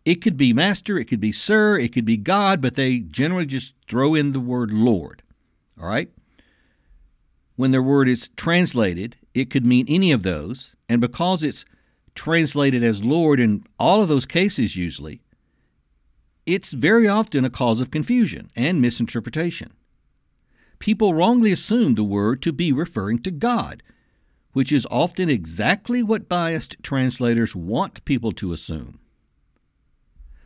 it 0.05 0.21
could 0.21 0.37
be 0.37 0.53
master, 0.53 0.97
it 0.97 1.05
could 1.05 1.19
be 1.19 1.31
sir, 1.31 1.77
it 1.77 1.91
could 1.91 2.05
be 2.05 2.17
God, 2.17 2.61
but 2.61 2.75
they 2.75 2.99
generally 2.99 3.45
just 3.45 3.73
throw 3.89 4.13
in 4.13 4.33
the 4.33 4.39
word 4.39 4.71
Lord. 4.71 5.23
All 5.81 5.87
right? 5.87 6.09
When 7.55 7.71
their 7.71 7.81
word 7.81 8.07
is 8.07 8.29
translated, 8.35 9.17
it 9.33 9.49
could 9.49 9.65
mean 9.65 9.85
any 9.87 10.11
of 10.11 10.23
those, 10.23 10.75
and 10.87 11.01
because 11.01 11.41
it's 11.41 11.65
translated 12.13 12.83
as 12.83 13.03
Lord 13.03 13.39
in 13.39 13.63
all 13.79 14.01
of 14.01 14.07
those 14.07 14.25
cases 14.25 14.75
usually, 14.75 15.21
it's 16.45 16.71
very 16.71 17.07
often 17.07 17.43
a 17.43 17.49
cause 17.49 17.81
of 17.81 17.91
confusion 17.91 18.51
and 18.55 18.81
misinterpretation. 18.81 19.73
People 20.79 21.13
wrongly 21.13 21.51
assume 21.51 21.95
the 21.95 22.03
word 22.03 22.41
to 22.43 22.51
be 22.51 22.71
referring 22.71 23.19
to 23.23 23.31
God, 23.31 23.81
which 24.55 24.71
is 24.71 24.87
often 24.89 25.29
exactly 25.29 26.01
what 26.01 26.29
biased 26.29 26.77
translators 26.81 27.53
want 27.53 28.05
people 28.05 28.31
to 28.31 28.53
assume. 28.53 28.97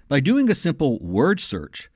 By 0.08 0.20
doing 0.20 0.50
a 0.50 0.56
simple 0.56 0.98
word 0.98 1.40
search 1.40 1.92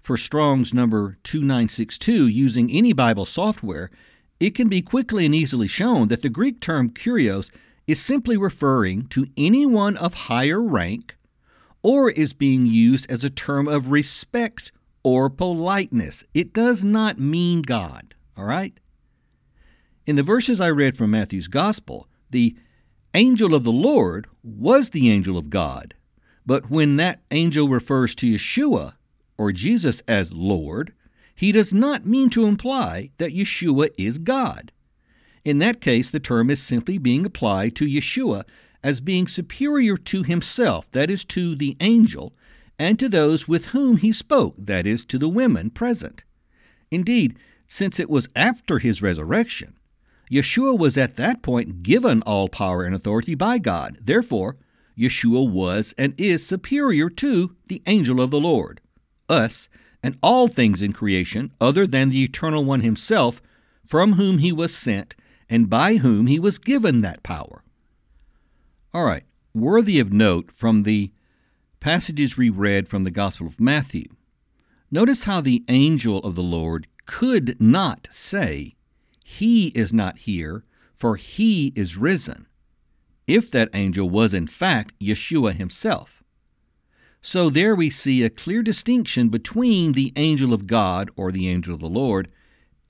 for 0.00 0.16
Strong's 0.16 0.72
number 0.72 1.18
2962 1.24 2.28
using 2.28 2.70
any 2.70 2.92
Bible 2.92 3.24
software, 3.24 3.90
it 4.38 4.54
can 4.54 4.68
be 4.68 4.80
quickly 4.80 5.26
and 5.26 5.34
easily 5.34 5.66
shown 5.66 6.06
that 6.06 6.22
the 6.22 6.28
Greek 6.28 6.60
term 6.60 6.90
kurios 6.90 7.50
is 7.88 8.00
simply 8.00 8.36
referring 8.36 9.06
to 9.06 9.26
anyone 9.36 9.96
of 9.96 10.14
higher 10.14 10.62
rank 10.62 11.16
or 11.82 12.08
is 12.08 12.32
being 12.32 12.66
used 12.66 13.10
as 13.10 13.24
a 13.24 13.30
term 13.30 13.66
of 13.66 13.90
respect 13.90 14.70
or 15.02 15.28
politeness. 15.28 16.22
It 16.34 16.52
does 16.52 16.84
not 16.84 17.18
mean 17.18 17.62
God, 17.62 18.14
all 18.36 18.44
right? 18.44 18.78
In 20.08 20.16
the 20.16 20.22
verses 20.22 20.58
I 20.58 20.70
read 20.70 20.96
from 20.96 21.10
Matthew's 21.10 21.48
Gospel, 21.48 22.08
the 22.30 22.56
angel 23.12 23.54
of 23.54 23.62
the 23.62 23.70
Lord 23.70 24.26
was 24.42 24.88
the 24.88 25.10
angel 25.10 25.36
of 25.36 25.50
God. 25.50 25.92
But 26.46 26.70
when 26.70 26.96
that 26.96 27.20
angel 27.30 27.68
refers 27.68 28.14
to 28.14 28.26
Yeshua 28.26 28.94
or 29.36 29.52
Jesus 29.52 30.00
as 30.08 30.32
Lord, 30.32 30.94
he 31.34 31.52
does 31.52 31.74
not 31.74 32.06
mean 32.06 32.30
to 32.30 32.46
imply 32.46 33.10
that 33.18 33.34
Yeshua 33.34 33.90
is 33.98 34.16
God. 34.16 34.72
In 35.44 35.58
that 35.58 35.82
case, 35.82 36.08
the 36.08 36.20
term 36.20 36.48
is 36.48 36.62
simply 36.62 36.96
being 36.96 37.26
applied 37.26 37.76
to 37.76 37.84
Yeshua 37.84 38.44
as 38.82 39.02
being 39.02 39.26
superior 39.26 39.98
to 39.98 40.22
himself, 40.22 40.90
that 40.92 41.10
is, 41.10 41.22
to 41.26 41.54
the 41.54 41.76
angel, 41.80 42.32
and 42.78 42.98
to 42.98 43.10
those 43.10 43.46
with 43.46 43.66
whom 43.66 43.98
he 43.98 44.12
spoke, 44.12 44.54
that 44.56 44.86
is, 44.86 45.04
to 45.04 45.18
the 45.18 45.28
women 45.28 45.68
present. 45.68 46.24
Indeed, 46.90 47.36
since 47.66 48.00
it 48.00 48.08
was 48.08 48.30
after 48.34 48.78
his 48.78 49.02
resurrection, 49.02 49.74
Yeshua 50.30 50.78
was 50.78 50.96
at 50.98 51.16
that 51.16 51.42
point 51.42 51.82
given 51.82 52.22
all 52.22 52.48
power 52.48 52.84
and 52.84 52.94
authority 52.94 53.34
by 53.34 53.58
God. 53.58 53.98
Therefore, 54.00 54.56
Yeshua 54.96 55.48
was 55.48 55.94
and 55.96 56.14
is 56.18 56.46
superior 56.46 57.08
to 57.08 57.54
the 57.68 57.82
angel 57.86 58.20
of 58.20 58.30
the 58.30 58.40
Lord, 58.40 58.80
us, 59.28 59.68
and 60.02 60.18
all 60.22 60.48
things 60.48 60.82
in 60.82 60.92
creation 60.92 61.52
other 61.60 61.86
than 61.86 62.10
the 62.10 62.24
Eternal 62.24 62.64
One 62.64 62.80
Himself, 62.80 63.40
from 63.86 64.14
whom 64.14 64.38
He 64.38 64.52
was 64.52 64.74
sent 64.74 65.16
and 65.48 65.70
by 65.70 65.96
whom 65.96 66.26
He 66.26 66.38
was 66.38 66.58
given 66.58 67.00
that 67.00 67.22
power. 67.22 67.62
All 68.92 69.04
right, 69.04 69.24
worthy 69.54 69.98
of 69.98 70.12
note 70.12 70.50
from 70.52 70.82
the 70.82 71.12
passages 71.80 72.36
we 72.36 72.50
read 72.50 72.88
from 72.88 73.04
the 73.04 73.10
Gospel 73.10 73.46
of 73.46 73.60
Matthew. 73.60 74.06
Notice 74.90 75.24
how 75.24 75.40
the 75.40 75.64
angel 75.68 76.18
of 76.18 76.34
the 76.34 76.42
Lord 76.42 76.86
could 77.06 77.60
not 77.60 78.08
say, 78.10 78.74
He 79.30 79.68
is 79.68 79.92
not 79.92 80.20
here, 80.20 80.64
for 80.96 81.16
He 81.16 81.70
is 81.76 81.98
risen 81.98 82.46
if 83.26 83.50
that 83.50 83.68
angel 83.74 84.08
was 84.08 84.32
in 84.32 84.46
fact 84.46 84.98
Yeshua 84.98 85.52
himself. 85.52 86.24
So 87.20 87.50
there 87.50 87.74
we 87.74 87.90
see 87.90 88.22
a 88.22 88.30
clear 88.30 88.62
distinction 88.62 89.28
between 89.28 89.92
the 89.92 90.14
angel 90.16 90.54
of 90.54 90.66
God 90.66 91.10
or 91.14 91.30
the 91.30 91.46
angel 91.46 91.74
of 91.74 91.80
the 91.80 91.90
Lord 91.90 92.32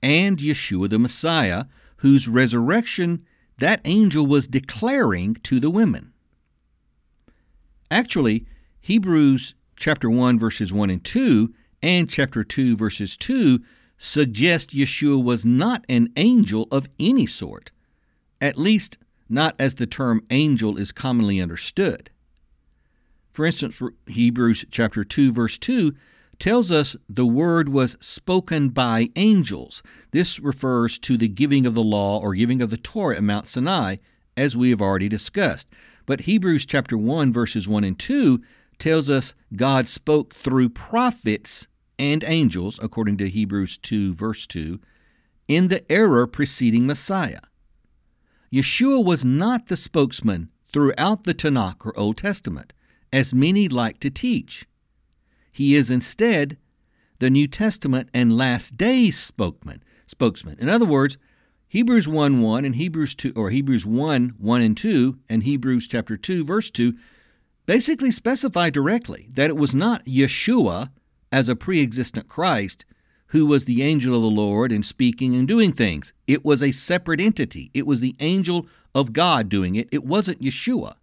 and 0.01 0.37
Yeshua 0.37 0.89
the 0.89 0.97
Messiah, 0.97 1.65
whose 1.97 2.29
resurrection 2.29 3.25
that 3.57 3.81
angel 3.83 4.25
was 4.25 4.47
declaring 4.47 5.35
to 5.43 5.59
the 5.59 5.69
women. 5.69 6.13
Actually, 7.91 8.45
Hebrews 8.79 9.55
chapter 9.75 10.09
1 10.09 10.39
verses 10.39 10.71
1 10.71 10.89
and 10.89 11.03
2 11.03 11.53
and 11.83 12.09
chapter 12.09 12.45
2 12.45 12.77
verses 12.77 13.17
2 13.17 13.59
suggest 13.99 14.71
Yeshua 14.71 15.21
was 15.21 15.45
not 15.45 15.85
an 15.87 16.11
angel 16.15 16.67
of 16.71 16.89
any 16.99 17.27
sort. 17.27 17.71
At 18.41 18.57
least 18.57 18.97
not 19.27 19.55
as 19.59 19.75
the 19.75 19.85
term 19.85 20.25
angel 20.31 20.77
is 20.77 20.91
commonly 20.91 21.39
understood. 21.39 22.09
For 23.33 23.45
instance, 23.45 23.79
Hebrews 24.07 24.65
chapter 24.71 25.03
2 25.03 25.31
verse 25.31 25.57
2 25.59 25.93
tells 26.39 26.71
us 26.71 26.95
the 27.09 27.25
word 27.25 27.69
was 27.69 27.97
spoken 27.99 28.69
by 28.69 29.09
angels. 29.17 29.83
This 30.11 30.39
refers 30.39 30.97
to 30.99 31.17
the 31.17 31.27
giving 31.27 31.65
of 31.65 31.75
the 31.75 31.83
law 31.83 32.19
or 32.19 32.33
giving 32.33 32.61
of 32.61 32.69
the 32.69 32.77
Torah 32.77 33.17
at 33.17 33.23
Mount 33.23 33.47
Sinai, 33.47 33.97
as 34.37 34.55
we 34.55 34.69
have 34.69 34.81
already 34.81 35.09
discussed. 35.09 35.67
But 36.05 36.21
Hebrews 36.21 36.65
chapter 36.65 36.97
1 36.97 37.33
verses 37.33 37.67
1 37.67 37.83
and 37.83 37.99
2 37.99 38.41
tells 38.79 39.09
us 39.09 39.35
God 39.53 39.85
spoke 39.85 40.33
through 40.33 40.69
prophets 40.69 41.67
and 41.99 42.23
angels, 42.23 42.79
according 42.81 43.17
to 43.17 43.29
Hebrews 43.29 43.77
2 43.77 44.15
verse 44.15 44.47
2, 44.47 44.79
in 45.47 45.67
the 45.67 45.89
era 45.91 46.27
preceding 46.27 46.87
Messiah. 46.87 47.41
Yeshua 48.51 49.03
was 49.03 49.25
not 49.25 49.67
the 49.67 49.77
spokesman 49.77 50.49
throughout 50.71 51.23
the 51.23 51.33
Tanakh 51.33 51.85
or 51.85 51.97
Old 51.99 52.17
Testament, 52.17 52.73
as 53.11 53.33
many 53.33 53.67
like 53.67 53.99
to 53.99 54.09
teach. 54.09 54.65
He 55.51 55.75
is 55.75 55.91
instead 55.91 56.57
the 57.19 57.29
New 57.29 57.47
Testament 57.47 58.09
and 58.13 58.37
last 58.37 58.77
days 58.77 59.17
spokesman. 59.17 59.83
Spokesman. 60.07 60.57
In 60.59 60.69
other 60.69 60.85
words, 60.85 61.17
Hebrews 61.67 62.07
1 62.07 62.41
1 62.41 62.65
and 62.65 62.75
Hebrews 62.75 63.13
2 63.13 63.33
or 63.35 63.51
Hebrews 63.51 63.85
1 63.85 64.35
1 64.37 64.61
and 64.61 64.75
2 64.75 65.19
and 65.29 65.43
Hebrews 65.43 65.87
chapter 65.87 66.17
2 66.17 66.43
verse 66.43 66.71
2 66.71 66.95
basically 67.67 68.09
specify 68.09 68.71
directly 68.71 69.29
that 69.33 69.51
it 69.51 69.55
was 69.55 69.75
not 69.75 70.03
Yeshua 70.05 70.89
as 71.31 71.49
a 71.49 71.55
pre-existent 71.55 72.27
Christ 72.27 72.85
who 73.27 73.45
was 73.45 73.65
the 73.65 73.83
angel 73.83 74.15
of 74.15 74.21
the 74.21 74.27
Lord 74.27 74.71
and 74.71 74.83
speaking 74.83 75.35
and 75.35 75.47
doing 75.47 75.71
things. 75.71 76.13
It 76.27 76.43
was 76.43 76.63
a 76.63 76.71
separate 76.71 77.21
entity. 77.21 77.69
It 77.73 77.85
was 77.85 78.01
the 78.01 78.15
angel 78.19 78.67
of 78.95 79.13
God 79.13 79.49
doing 79.49 79.75
it. 79.75 79.87
It 79.91 80.03
wasn't 80.03 80.41
Yeshua, 80.41 80.95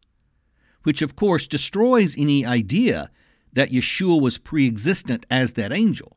which 0.82 1.02
of 1.02 1.14
course 1.14 1.46
destroys 1.46 2.18
any 2.18 2.44
idea 2.44 3.10
that 3.52 3.70
Yeshua 3.70 4.20
was 4.20 4.38
pre 4.38 4.66
existent 4.66 5.24
as 5.30 5.52
that 5.52 5.72
angel. 5.72 6.16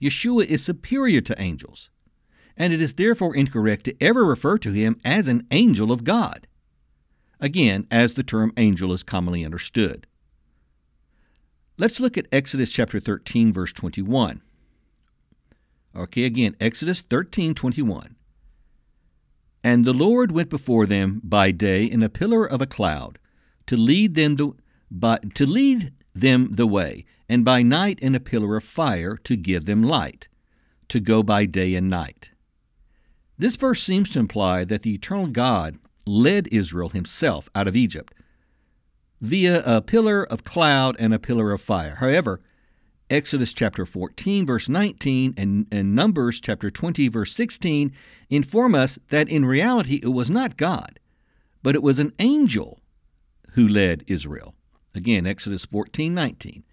Yeshua 0.00 0.44
is 0.44 0.62
superior 0.62 1.20
to 1.22 1.40
angels, 1.40 1.88
and 2.56 2.72
it 2.72 2.82
is 2.82 2.94
therefore 2.94 3.34
incorrect 3.34 3.84
to 3.84 3.96
ever 4.02 4.24
refer 4.24 4.58
to 4.58 4.72
him 4.72 5.00
as 5.04 5.26
an 5.26 5.46
angel 5.50 5.90
of 5.90 6.04
God. 6.04 6.46
Again, 7.40 7.86
as 7.90 8.14
the 8.14 8.22
term 8.22 8.52
angel 8.56 8.92
is 8.92 9.02
commonly 9.02 9.44
understood. 9.44 10.06
Let's 11.78 12.00
look 12.00 12.18
at 12.18 12.26
Exodus 12.30 12.70
chapter 12.70 13.00
13, 13.00 13.52
verse 13.52 13.72
21. 13.72 14.42
Okay, 15.96 16.24
again, 16.24 16.54
Exodus 16.60 17.00
13, 17.00 17.54
21. 17.54 18.16
And 19.64 19.84
the 19.84 19.94
Lord 19.94 20.32
went 20.32 20.50
before 20.50 20.86
them 20.86 21.20
by 21.24 21.50
day 21.50 21.84
in 21.84 22.02
a 22.02 22.10
pillar 22.10 22.44
of 22.44 22.60
a 22.60 22.66
cloud 22.66 23.18
to 23.66 23.76
lead 23.76 24.14
them 24.14 24.36
the, 24.36 24.52
by, 24.90 25.18
to 25.34 25.46
lead 25.46 25.92
them 26.14 26.50
the 26.52 26.66
way, 26.66 27.06
and 27.28 27.44
by 27.44 27.62
night 27.62 27.98
in 28.00 28.14
a 28.14 28.20
pillar 28.20 28.56
of 28.56 28.64
fire 28.64 29.16
to 29.24 29.36
give 29.36 29.64
them 29.64 29.82
light, 29.82 30.28
to 30.88 31.00
go 31.00 31.22
by 31.22 31.46
day 31.46 31.74
and 31.74 31.88
night. 31.88 32.30
This 33.38 33.56
verse 33.56 33.82
seems 33.82 34.10
to 34.10 34.18
imply 34.18 34.64
that 34.64 34.82
the 34.82 34.92
eternal 34.94 35.28
God 35.28 35.78
led 36.04 36.48
Israel 36.52 36.90
himself 36.90 37.48
out 37.54 37.66
of 37.66 37.76
Egypt 37.76 38.12
via 39.22 39.62
a 39.64 39.80
pillar 39.80 40.24
of 40.24 40.42
cloud 40.42 40.96
and 40.98 41.14
a 41.14 41.18
pillar 41.18 41.52
of 41.52 41.62
fire. 41.62 41.94
However, 42.00 42.40
Exodus 43.08 43.52
chapter 43.52 43.86
14, 43.86 44.44
verse 44.44 44.68
19, 44.68 45.34
and, 45.36 45.66
and, 45.70 45.94
Numbers 45.94 46.40
chapter 46.40 46.70
20, 46.70 47.08
verse 47.08 47.32
16 47.32 47.92
inform 48.30 48.74
us 48.74 48.98
that 49.10 49.28
in 49.28 49.44
reality 49.44 50.00
it 50.02 50.08
was 50.08 50.28
not 50.28 50.56
God, 50.56 50.98
but 51.62 51.76
it 51.76 51.82
was 51.82 52.00
an 52.00 52.12
angel 52.18 52.80
who 53.52 53.68
led 53.68 54.02
Israel. 54.08 54.54
Again, 54.94 55.26
Exodus 55.26 55.66
14, 55.66 56.12
19. 56.12 56.64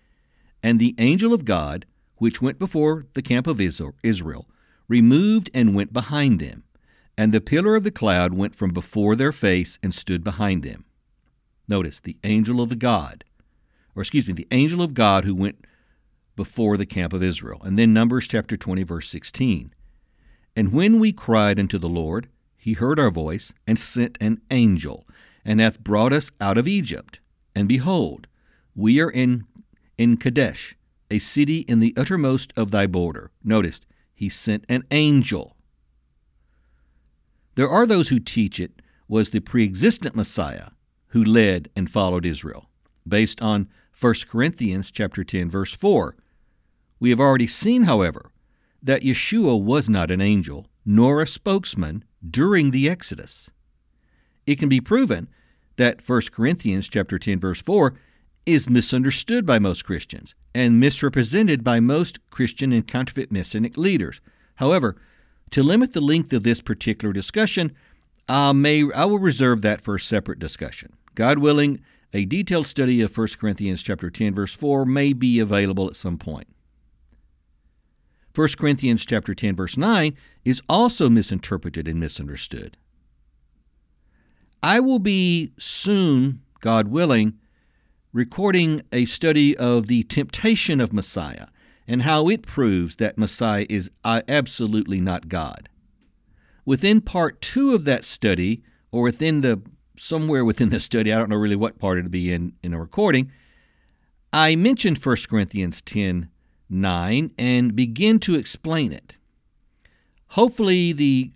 And 0.63 0.79
the 0.79 0.95
angel 0.97 1.33
of 1.33 1.45
God, 1.45 1.85
which 2.15 2.41
went 2.41 2.57
before 2.57 3.05
the 3.13 3.21
camp 3.21 3.45
of 3.45 3.61
Israel, 3.61 4.47
removed 4.87 5.51
and 5.53 5.75
went 5.75 5.93
behind 5.93 6.39
them. 6.39 6.63
And 7.15 7.31
the 7.31 7.41
pillar 7.41 7.75
of 7.75 7.83
the 7.83 7.91
cloud 7.91 8.33
went 8.33 8.55
from 8.55 8.71
before 8.71 9.15
their 9.15 9.31
face 9.31 9.77
and 9.83 9.93
stood 9.93 10.23
behind 10.23 10.63
them. 10.63 10.85
Notice 11.69 11.99
the 11.99 12.17
angel 12.23 12.61
of 12.61 12.69
the 12.69 12.75
God, 12.75 13.23
or 13.95 14.01
excuse 14.01 14.27
me, 14.27 14.33
the 14.33 14.47
angel 14.49 14.81
of 14.81 14.95
God 14.95 15.23
who 15.23 15.35
went 15.35 15.67
before 16.35 16.77
the 16.77 16.85
camp 16.87 17.13
of 17.13 17.21
Israel. 17.21 17.61
And 17.63 17.77
then 17.77 17.93
Numbers 17.93 18.27
chapter 18.27 18.57
20, 18.57 18.81
verse 18.81 19.07
16. 19.07 19.71
And 20.55 20.73
when 20.73 20.99
we 20.99 21.11
cried 21.11 21.59
unto 21.59 21.77
the 21.77 21.87
Lord, 21.87 22.27
he 22.57 22.73
heard 22.73 22.99
our 22.99 23.11
voice 23.11 23.53
and 23.67 23.77
sent 23.77 24.17
an 24.19 24.41
angel, 24.49 25.07
and 25.45 25.59
hath 25.59 25.79
brought 25.79 26.11
us 26.11 26.31
out 26.41 26.57
of 26.57 26.67
Egypt. 26.67 27.19
And 27.55 27.67
behold, 27.67 28.27
we 28.75 28.99
are 28.99 29.11
in, 29.11 29.45
in 29.95 30.17
Kadesh, 30.17 30.75
a 31.11 31.19
city 31.19 31.59
in 31.59 31.79
the 31.79 31.93
uttermost 31.95 32.51
of 32.57 32.71
thy 32.71 32.87
border. 32.87 33.29
Notice, 33.43 33.81
he 34.15 34.27
sent 34.27 34.65
an 34.69 34.85
angel. 34.89 35.55
There 37.53 37.69
are 37.69 37.85
those 37.85 38.09
who 38.09 38.19
teach 38.19 38.59
it 38.59 38.81
was 39.07 39.29
the 39.29 39.39
pre 39.39 39.63
existent 39.63 40.15
Messiah 40.15 40.69
who 41.09 41.23
led 41.23 41.69
and 41.75 41.89
followed 41.89 42.25
Israel, 42.25 42.69
based 43.07 43.41
on 43.41 43.67
1 43.99 44.13
Corinthians 44.29 44.91
chapter 44.91 45.23
10 45.23 45.49
verse 45.49 45.73
4. 45.73 46.15
We 46.99 47.09
have 47.09 47.19
already 47.19 47.47
seen, 47.47 47.83
however, 47.83 48.31
that 48.81 49.01
Yeshua 49.01 49.61
was 49.61 49.89
not 49.89 50.11
an 50.11 50.21
angel 50.21 50.67
nor 50.85 51.21
a 51.21 51.27
spokesman 51.27 52.03
during 52.27 52.71
the 52.71 52.89
Exodus. 52.89 53.49
It 54.45 54.57
can 54.57 54.69
be 54.69 54.81
proven 54.81 55.27
that 55.77 56.07
1 56.07 56.21
Corinthians 56.31 56.89
chapter 56.89 57.19
10 57.19 57.39
verse 57.39 57.61
4 57.61 57.93
is 58.45 58.69
misunderstood 58.69 59.45
by 59.45 59.59
most 59.59 59.85
Christians 59.85 60.33
and 60.55 60.79
misrepresented 60.79 61.63
by 61.63 61.79
most 61.79 62.19
Christian 62.29 62.71
and 62.71 62.87
counterfeit 62.87 63.31
messianic 63.31 63.77
leaders. 63.77 64.21
However, 64.55 64.95
to 65.51 65.63
limit 65.63 65.93
the 65.93 66.01
length 66.01 66.33
of 66.33 66.43
this 66.43 66.61
particular 66.61 67.13
discussion, 67.13 67.75
I, 68.27 68.51
may, 68.53 68.83
I 68.93 69.05
will 69.05 69.19
reserve 69.19 69.61
that 69.63 69.81
for 69.81 69.95
a 69.95 69.99
separate 69.99 70.39
discussion. 70.39 70.93
God 71.19 71.39
willing, 71.39 71.81
a 72.13 72.23
detailed 72.23 72.65
study 72.65 73.01
of 73.01 73.15
1 73.15 73.27
Corinthians 73.37 73.83
chapter 73.83 74.09
10 74.09 74.33
verse 74.33 74.53
4 74.53 74.85
may 74.85 75.11
be 75.11 75.41
available 75.41 75.85
at 75.87 75.97
some 75.97 76.17
point. 76.17 76.47
1 78.33 78.47
Corinthians 78.57 79.05
chapter 79.05 79.33
10 79.33 79.53
verse 79.53 79.75
9 79.75 80.15
is 80.45 80.61
also 80.69 81.09
misinterpreted 81.09 81.89
and 81.89 81.99
misunderstood. 81.99 82.77
I 84.63 84.79
will 84.79 84.99
be 84.99 85.51
soon, 85.57 86.41
God 86.61 86.87
willing, 86.87 87.37
recording 88.13 88.83
a 88.93 89.03
study 89.03 89.57
of 89.57 89.87
the 89.87 90.03
temptation 90.03 90.79
of 90.79 90.93
Messiah 90.93 91.47
and 91.85 92.03
how 92.03 92.29
it 92.29 92.43
proves 92.43 92.95
that 92.95 93.17
Messiah 93.17 93.65
is 93.69 93.91
uh, 94.05 94.21
absolutely 94.29 95.01
not 95.01 95.27
God. 95.27 95.67
Within 96.63 97.01
part 97.01 97.41
2 97.41 97.75
of 97.75 97.83
that 97.83 98.05
study 98.05 98.63
or 98.89 99.01
within 99.01 99.41
the 99.41 99.61
somewhere 99.99 100.45
within 100.45 100.69
the 100.69 100.79
study, 100.79 101.13
I 101.13 101.17
don't 101.17 101.29
know 101.29 101.35
really 101.35 101.55
what 101.55 101.79
part 101.79 101.97
it'll 101.97 102.09
be 102.09 102.33
in 102.33 102.53
in 102.63 102.73
a 102.73 102.79
recording, 102.79 103.31
I 104.31 104.55
mentioned 104.55 105.03
1 105.03 105.15
Corinthians 105.29 105.81
10 105.81 106.29
9 106.71 107.31
and 107.37 107.75
begin 107.75 108.19
to 108.19 108.35
explain 108.35 108.93
it. 108.93 109.17
Hopefully, 110.29 110.93
the 110.93 111.31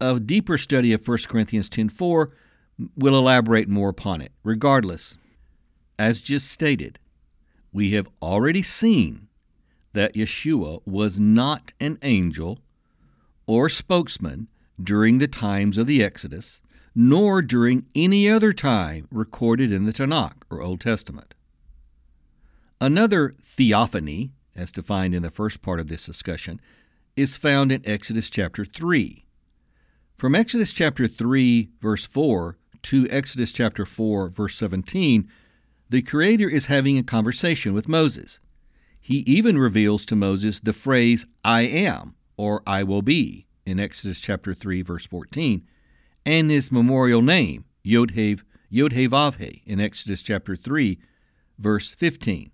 a 0.00 0.20
deeper 0.20 0.58
study 0.58 0.92
of 0.92 1.06
1 1.06 1.18
Corinthians 1.28 1.68
10 1.68 1.88
4 1.88 2.30
will 2.96 3.16
elaborate 3.16 3.68
more 3.68 3.88
upon 3.88 4.20
it. 4.20 4.32
Regardless, 4.42 5.16
as 5.98 6.20
just 6.20 6.50
stated, 6.50 6.98
we 7.72 7.92
have 7.92 8.08
already 8.20 8.62
seen 8.62 9.28
that 9.94 10.14
Yeshua 10.14 10.80
was 10.84 11.18
not 11.18 11.72
an 11.80 11.98
angel 12.02 12.58
or 13.46 13.68
spokesman 13.68 14.48
during 14.82 15.18
the 15.18 15.28
times 15.28 15.78
of 15.78 15.86
the 15.86 16.02
Exodus 16.02 16.60
nor 16.94 17.42
during 17.42 17.86
any 17.94 18.28
other 18.28 18.52
time 18.52 19.08
recorded 19.10 19.72
in 19.72 19.84
the 19.84 19.92
Tanakh 19.92 20.42
or 20.50 20.62
Old 20.62 20.80
Testament. 20.80 21.34
Another 22.80 23.34
theophany, 23.40 24.30
as 24.54 24.70
defined 24.70 25.14
in 25.14 25.22
the 25.22 25.30
first 25.30 25.62
part 25.62 25.80
of 25.80 25.88
this 25.88 26.06
discussion, 26.06 26.60
is 27.16 27.36
found 27.36 27.72
in 27.72 27.82
Exodus 27.84 28.30
chapter 28.30 28.64
3. 28.64 29.24
From 30.16 30.34
Exodus 30.34 30.72
chapter 30.72 31.08
3, 31.08 31.70
verse 31.80 32.04
4, 32.04 32.56
to 32.82 33.08
Exodus 33.10 33.52
chapter 33.52 33.84
4, 33.86 34.28
verse 34.28 34.56
17, 34.56 35.28
the 35.88 36.02
Creator 36.02 36.48
is 36.48 36.66
having 36.66 36.98
a 36.98 37.02
conversation 37.02 37.72
with 37.72 37.88
Moses. 37.88 38.40
He 39.00 39.18
even 39.18 39.58
reveals 39.58 40.06
to 40.06 40.16
Moses 40.16 40.60
the 40.60 40.72
phrase, 40.72 41.26
I 41.44 41.62
am, 41.62 42.14
or 42.36 42.62
I 42.66 42.82
will 42.82 43.02
be, 43.02 43.46
in 43.66 43.80
Exodus 43.80 44.20
chapter 44.20 44.54
3, 44.54 44.82
verse 44.82 45.06
14, 45.06 45.66
and 46.26 46.50
his 46.50 46.72
memorial 46.72 47.22
name, 47.22 47.64
Yodhev, 47.84 48.42
Yod 48.70 48.92
He 48.92 49.08
Vav 49.08 49.36
He, 49.36 49.62
in 49.66 49.80
Exodus 49.80 50.22
chapter 50.22 50.56
3, 50.56 50.98
verse 51.58 51.90
15. 51.90 52.50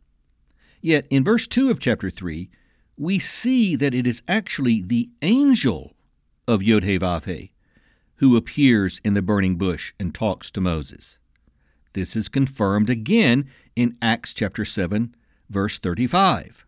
Yet 0.81 1.07
in 1.11 1.25
verse 1.25 1.47
2 1.47 1.71
of 1.71 1.79
chapter 1.81 2.11
3, 2.11 2.51
we 2.97 3.19
see 3.19 3.77
that 3.77 3.95
it 3.95 4.07
is 4.07 4.23
actually 4.29 4.83
the 4.83 5.11
angel 5.23 5.95
of 6.47 6.63
Yod 6.63 6.85
He 6.85 6.99
Vav 6.99 7.25
He 7.25 7.53
who 8.21 8.37
appears 8.37 9.01
in 9.03 9.15
the 9.15 9.23
burning 9.23 9.57
bush 9.57 9.95
and 9.99 10.15
talks 10.15 10.51
to 10.51 10.61
Moses. 10.61 11.19
This 11.95 12.15
is 12.15 12.29
confirmed 12.29 12.91
again 12.91 13.49
in 13.75 13.97
Acts 14.03 14.35
chapter 14.35 14.63
7, 14.63 15.15
verse 15.49 15.79
35, 15.79 16.67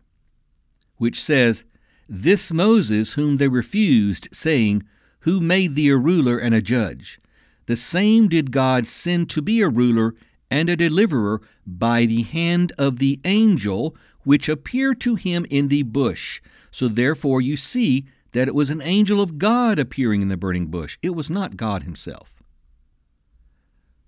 which 0.97 1.21
says, 1.21 1.63
This 2.09 2.51
Moses 2.51 3.13
whom 3.13 3.37
they 3.37 3.47
refused, 3.47 4.29
saying, 4.33 4.81
who 5.23 5.41
made 5.41 5.75
thee 5.75 5.89
a 5.89 5.97
ruler 5.97 6.37
and 6.37 6.53
a 6.53 6.61
judge. 6.61 7.19
The 7.65 7.75
same 7.75 8.27
did 8.27 8.51
God 8.51 8.85
send 8.87 9.29
to 9.31 9.41
be 9.41 9.61
a 9.61 9.69
ruler 9.69 10.15
and 10.51 10.69
a 10.69 10.75
deliverer 10.75 11.41
by 11.65 12.05
the 12.05 12.23
hand 12.23 12.71
of 12.77 12.99
the 12.99 13.19
angel 13.25 13.95
which 14.23 14.49
appeared 14.49 14.99
to 15.01 15.15
him 15.15 15.45
in 15.49 15.69
the 15.69 15.83
bush. 15.83 16.41
So 16.71 16.87
therefore 16.87 17.41
you 17.41 17.57
see 17.57 18.05
that 18.31 18.47
it 18.47 18.55
was 18.55 18.69
an 18.69 18.81
angel 18.81 19.21
of 19.21 19.37
God 19.37 19.79
appearing 19.79 20.21
in 20.21 20.27
the 20.27 20.37
burning 20.37 20.67
bush. 20.67 20.97
It 21.01 21.11
was 21.11 21.29
not 21.29 21.57
God 21.57 21.83
himself. 21.83 22.33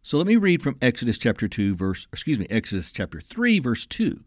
So 0.01 0.17
let 0.17 0.28
me 0.28 0.36
read 0.36 0.62
from 0.62 0.78
Exodus 0.82 1.17
chapter 1.17 1.47
2 1.47 1.75
verse 1.75 2.08
excuse 2.12 2.38
me 2.38 2.47
Exodus 2.49 2.91
chapter 2.91 3.21
3 3.21 3.60
verse 3.60 3.86
2. 3.86 4.23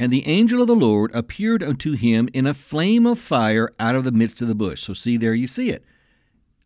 And 0.00 0.12
the 0.12 0.26
angel 0.26 0.60
of 0.60 0.68
the 0.68 0.76
Lord 0.76 1.10
appeared 1.14 1.62
unto 1.62 1.92
him 1.92 2.28
in 2.32 2.46
a 2.46 2.54
flame 2.54 3.04
of 3.04 3.18
fire 3.18 3.72
out 3.80 3.96
of 3.96 4.04
the 4.04 4.12
midst 4.12 4.40
of 4.40 4.48
the 4.48 4.54
bush. 4.54 4.82
So, 4.82 4.94
see, 4.94 5.16
there 5.16 5.34
you 5.34 5.48
see 5.48 5.70
it. 5.70 5.84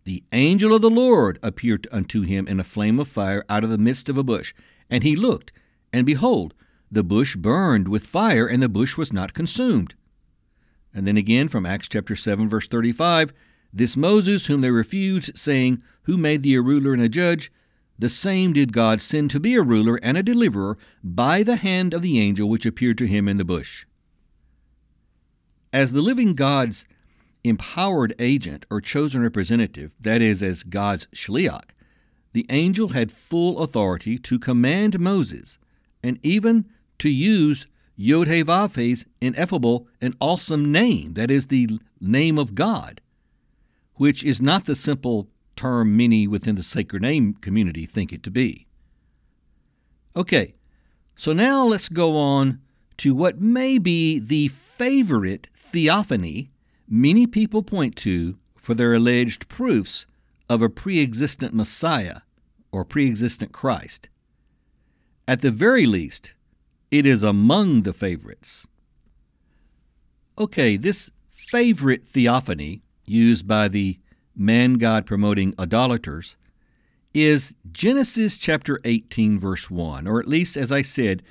The 0.05 0.23
angel 0.33 0.75
of 0.75 0.83
the 0.83 0.91
Lord 0.91 1.39
appeared 1.43 1.87
unto 1.91 2.23
him 2.23 2.47
in 2.47 2.61
a 2.61 2.65
flame 2.65 2.99
of 2.99 3.09
fire 3.09 3.45
out 3.49 3.65
of 3.65 3.71
the 3.71 3.79
midst 3.79 4.09
of 4.09 4.19
a 4.19 4.25
bush. 4.25 4.53
And 4.91 5.03
he 5.03 5.17
looked, 5.17 5.53
and 5.93 6.05
behold, 6.05 6.55
the 6.91 7.05
bush 7.05 7.37
burned 7.37 7.89
with 7.89 8.05
fire, 8.07 8.47
and 8.47 8.63
the 8.63 8.69
bush 8.69 8.99
was 8.99 9.13
not 9.13 9.33
consumed. 9.33 9.95
And 10.93 11.07
then 11.07 11.17
again 11.17 11.49
from 11.49 11.65
Acts 11.65 11.89
chapter 11.89 12.15
7, 12.15 12.51
verse 12.51 12.69
35 12.69 13.33
This 13.73 13.97
Moses, 13.97 14.47
whom 14.47 14.61
they 14.61 14.71
refused, 14.71 15.39
saying, 15.39 15.83
Who 16.03 16.19
made 16.19 16.43
thee 16.43 16.57
a 16.57 16.61
ruler 16.61 16.93
and 16.93 17.01
a 17.01 17.09
judge? 17.09 17.51
The 18.03 18.09
same 18.09 18.53
did 18.53 18.73
God 18.73 19.01
send 19.01 19.31
to 19.31 19.39
be 19.39 19.55
a 19.55 19.63
ruler 19.63 19.95
and 20.03 20.17
a 20.17 20.25
deliverer 20.25 20.77
by 21.05 21.45
the 21.45 21.55
hand 21.55 21.95
of 21.95 22.03
the 22.03 22.19
angel 22.19 22.49
which 22.49 22.67
appeared 22.67 22.99
to 22.99 23.07
him 23.07 23.29
in 23.29 23.37
the 23.37 23.45
bush. 23.45 23.87
As 25.73 25.93
the 25.93 26.03
living 26.03 26.35
God's 26.35 26.85
empowered 27.45 28.13
agent 28.19 28.67
or 28.73 28.81
chosen 28.81 29.23
representative, 29.23 29.93
that 30.01 30.21
is, 30.21 30.43
as 30.43 30.65
God's 30.65 31.07
shliach, 31.15 31.71
the 32.33 32.45
angel 32.49 32.89
had 32.89 33.13
full 33.13 33.61
authority 33.61 34.19
to 34.19 34.37
command 34.37 34.99
Moses 34.99 35.61
and 36.03 36.19
even 36.25 36.69
to 36.99 37.09
use 37.09 37.69
Yod 37.95 38.27
He 38.27 38.43
Vav 38.43 38.75
He's 38.75 39.07
ineffable 39.21 39.87
and 40.01 40.17
awesome 40.19 40.73
name, 40.73 41.15
that 41.15 41.31
is 41.31 41.47
the 41.47 41.79
name 42.01 42.37
of 42.37 42.57
God, 42.57 43.01
which 43.95 44.25
is 44.25 44.43
not 44.43 44.65
the 44.65 44.75
simple 44.75 45.29
term 45.57 45.97
many 45.97 46.27
within 46.27 46.57
the 46.57 46.63
sacred 46.63 47.03
name 47.03 47.35
community 47.35 47.87
think 47.87 48.13
it 48.13 48.23
to 48.23 48.31
be. 48.31 48.67
Okay, 50.15 50.55
so 51.15 51.33
now 51.33 51.65
let's 51.65 51.89
go 51.89 52.17
on 52.17 52.61
to 52.99 53.15
what 53.15 53.41
may 53.41 53.79
be 53.79 54.19
the 54.19 54.49
favorite 54.49 55.49
theophany 55.57 56.51
many 56.89 57.27
people 57.27 57.63
point 57.63 57.97
to 57.97 58.37
for 58.57 58.75
their 58.75 58.95
alleged 58.95 59.49
proofs 59.49 60.07
of 60.49 60.63
a 60.63 60.69
pre 60.69 61.01
existent 61.01 61.55
Messiah 61.55 62.21
or 62.71 62.85
pre 62.85 63.09
existent 63.09 63.53
Christ. 63.53 64.09
At 65.27 65.41
the 65.41 65.51
very 65.51 65.87
least, 65.87 66.35
it 66.91 67.07
is 67.07 67.23
among 67.23 67.83
the 67.83 67.93
favorites. 67.93 68.67
Okay, 70.39 70.77
this 70.77 71.11
favorite 71.29 72.07
theophany 72.07 72.83
used 73.05 73.47
by 73.47 73.69
the 73.69 73.99
man 74.35 74.75
God 74.75 75.07
promoting 75.07 75.55
idolaters 75.59 76.37
is 77.15 77.55
Genesis 77.71 78.39
chapter 78.39 78.81
18, 78.85 79.39
verse 79.39 79.71
1, 79.71 80.07
or 80.07 80.19
at 80.19 80.27
least, 80.27 80.57
as 80.57 80.73
I 80.73 80.83
said, 80.83 81.23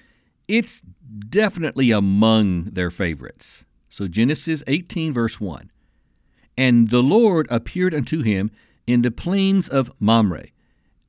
it's 0.47 0.83
definitely 1.29 1.91
among 1.91 2.65
their 2.65 2.91
favorites. 2.91 3.65
So, 3.89 4.07
Genesis 4.07 4.63
18, 4.67 5.13
verse 5.13 5.39
1. 5.39 5.71
And 6.57 6.89
the 6.89 7.01
Lord 7.01 7.47
appeared 7.49 7.95
unto 7.95 8.21
him 8.21 8.51
in 8.85 9.01
the 9.01 9.11
plains 9.11 9.67
of 9.67 9.91
Mamre, 9.99 10.45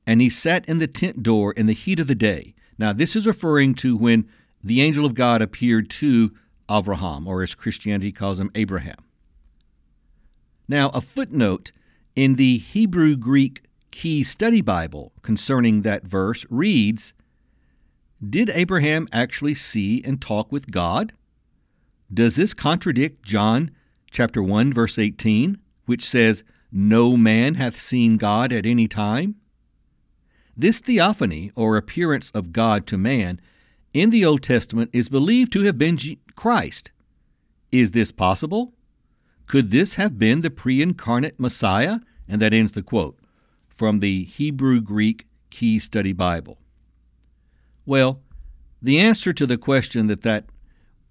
and 0.07 0.21
he 0.21 0.29
sat 0.29 0.67
in 0.67 0.79
the 0.79 0.87
tent 0.87 1.23
door 1.23 1.51
in 1.53 1.67
the 1.67 1.73
heat 1.73 1.99
of 1.99 2.07
the 2.07 2.15
day. 2.15 2.55
Now, 2.77 2.93
this 2.93 3.15
is 3.15 3.27
referring 3.27 3.75
to 3.75 3.95
when 3.95 4.27
the 4.63 4.81
angel 4.81 5.05
of 5.05 5.13
God 5.13 5.41
appeared 5.41 5.89
to 5.91 6.31
Abraham, 6.69 7.27
or 7.27 7.43
as 7.43 7.55
Christianity 7.55 8.11
calls 8.11 8.39
him, 8.39 8.51
Abraham. 8.55 8.97
Now, 10.67 10.89
a 10.89 11.01
footnote 11.01 11.71
in 12.15 12.35
the 12.35 12.57
Hebrew 12.59 13.15
Greek 13.15 13.63
Key 13.91 14.23
Study 14.23 14.61
Bible 14.61 15.11
concerning 15.21 15.81
that 15.81 16.05
verse 16.05 16.45
reads 16.49 17.13
Did 18.27 18.49
Abraham 18.51 19.07
actually 19.11 19.55
see 19.55 20.03
and 20.03 20.21
talk 20.21 20.51
with 20.51 20.71
God? 20.71 21.13
Does 22.13 22.35
this 22.35 22.53
contradict 22.53 23.23
John 23.23 23.71
chapter 24.11 24.43
1 24.43 24.73
verse 24.73 24.99
18, 24.99 25.57
which 25.85 26.05
says, 26.05 26.43
"No 26.71 27.17
man 27.17 27.55
hath 27.55 27.79
seen 27.79 28.17
God 28.17 28.53
at 28.53 28.65
any 28.65 28.87
time"? 28.87 29.35
This 30.55 30.79
theophany 30.79 31.51
or 31.55 31.77
appearance 31.77 32.29
of 32.31 32.53
God 32.53 32.85
to 32.87 32.97
man 32.97 33.39
in 33.93 34.09
the 34.09 34.25
Old 34.25 34.43
Testament 34.43 34.89
is 34.93 35.09
believed 35.09 35.51
to 35.53 35.63
have 35.63 35.77
been 35.77 35.97
Christ. 36.35 36.91
Is 37.71 37.91
this 37.91 38.11
possible? 38.11 38.73
Could 39.47 39.71
this 39.71 39.95
have 39.95 40.17
been 40.17 40.41
the 40.41 40.49
pre 40.49 40.81
incarnate 40.81 41.39
Messiah? 41.39 41.99
And 42.27 42.41
that 42.41 42.53
ends 42.53 42.71
the 42.71 42.81
quote 42.81 43.19
from 43.67 43.99
the 43.99 44.23
Hebrew 44.23 44.81
Greek 44.81 45.27
Key 45.49 45.79
Study 45.79 46.13
Bible. 46.13 46.57
Well, 47.85 48.21
the 48.81 48.99
answer 48.99 49.33
to 49.33 49.45
the 49.45 49.57
question 49.57 50.07
that, 50.07 50.21
that 50.21 50.45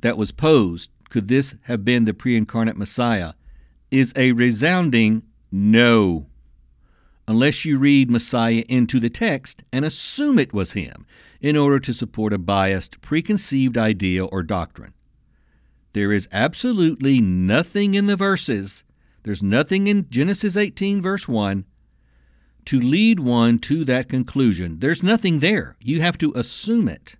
that 0.01 0.17
was 0.17 0.33
posed, 0.33 0.91
could 1.11 1.29
this 1.29 1.55
have 1.63 1.85
been 1.85 2.05
the 2.05 2.15
pre 2.15 2.37
incarnate 2.37 2.77
Messiah, 2.77 3.35
is 3.91 4.13
a 4.17 4.33
resounding 4.33 5.23
no. 5.51 6.27
Unless 7.29 7.65
you 7.65 7.79
read 7.79 8.11
Messiah 8.11 8.65
into 8.69 8.99
the 8.99 9.11
text 9.11 9.63
and 9.73 9.85
assume 9.85 10.39
it 10.39 10.53
was 10.53 10.73
him 10.73 11.07
in 11.41 11.57
order 11.57 11.79
to 11.79 11.93
support 11.93 12.33
a 12.33 12.39
biased, 12.39 13.01
preconceived 13.01 13.79
idea 13.79 14.25
or 14.25 14.43
doctrine. 14.43 14.93
There 15.93 16.13
is 16.13 16.29
absolutely 16.33 17.21
nothing 17.21 17.95
in 17.95 18.07
the 18.07 18.17
verses, 18.17 18.85
there's 19.25 19.43
nothing 19.43 19.87
in 19.87 20.09
Genesis 20.11 20.57
18, 20.57 21.03
verse 21.03 21.29
1, 21.29 21.65
to 22.65 22.81
lead 22.81 23.21
one 23.21 23.59
to 23.61 23.85
that 23.85 24.09
conclusion. 24.09 24.79
There's 24.79 25.03
nothing 25.03 25.41
there. 25.41 25.77
You 25.81 26.01
have 26.01 26.19
to 26.19 26.33
assume 26.35 26.89
it. 26.89 27.17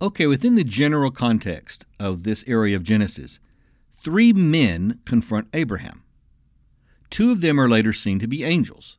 Okay, 0.00 0.26
within 0.26 0.54
the 0.54 0.64
general 0.64 1.10
context 1.10 1.84
of 1.98 2.22
this 2.22 2.44
area 2.46 2.76
of 2.76 2.84
Genesis, 2.84 3.40
three 4.02 4.32
men 4.32 5.00
confront 5.04 5.48
Abraham. 5.52 6.04
Two 7.10 7.32
of 7.32 7.40
them 7.40 7.58
are 7.58 7.68
later 7.68 7.92
seen 7.92 8.18
to 8.20 8.28
be 8.28 8.44
angels, 8.44 8.98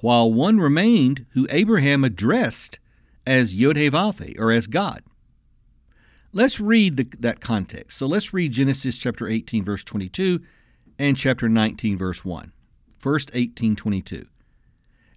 while 0.00 0.32
one 0.32 0.58
remained 0.58 1.24
who 1.30 1.46
Abraham 1.50 2.04
addressed 2.04 2.78
as 3.26 3.54
Yod 3.54 3.78
or 4.38 4.52
as 4.52 4.66
God. 4.66 5.02
Let's 6.32 6.60
read 6.60 6.96
the, 6.96 7.08
that 7.18 7.40
context. 7.40 7.98
So 7.98 8.06
let's 8.06 8.32
read 8.32 8.52
Genesis 8.52 8.98
chapter 8.98 9.26
18, 9.28 9.64
verse 9.64 9.82
22, 9.82 10.40
and 10.98 11.16
chapter 11.16 11.48
19, 11.48 11.98
verse 11.98 12.24
1. 12.24 12.52
First 12.98 13.30
18, 13.34 13.74
22. 13.74 14.26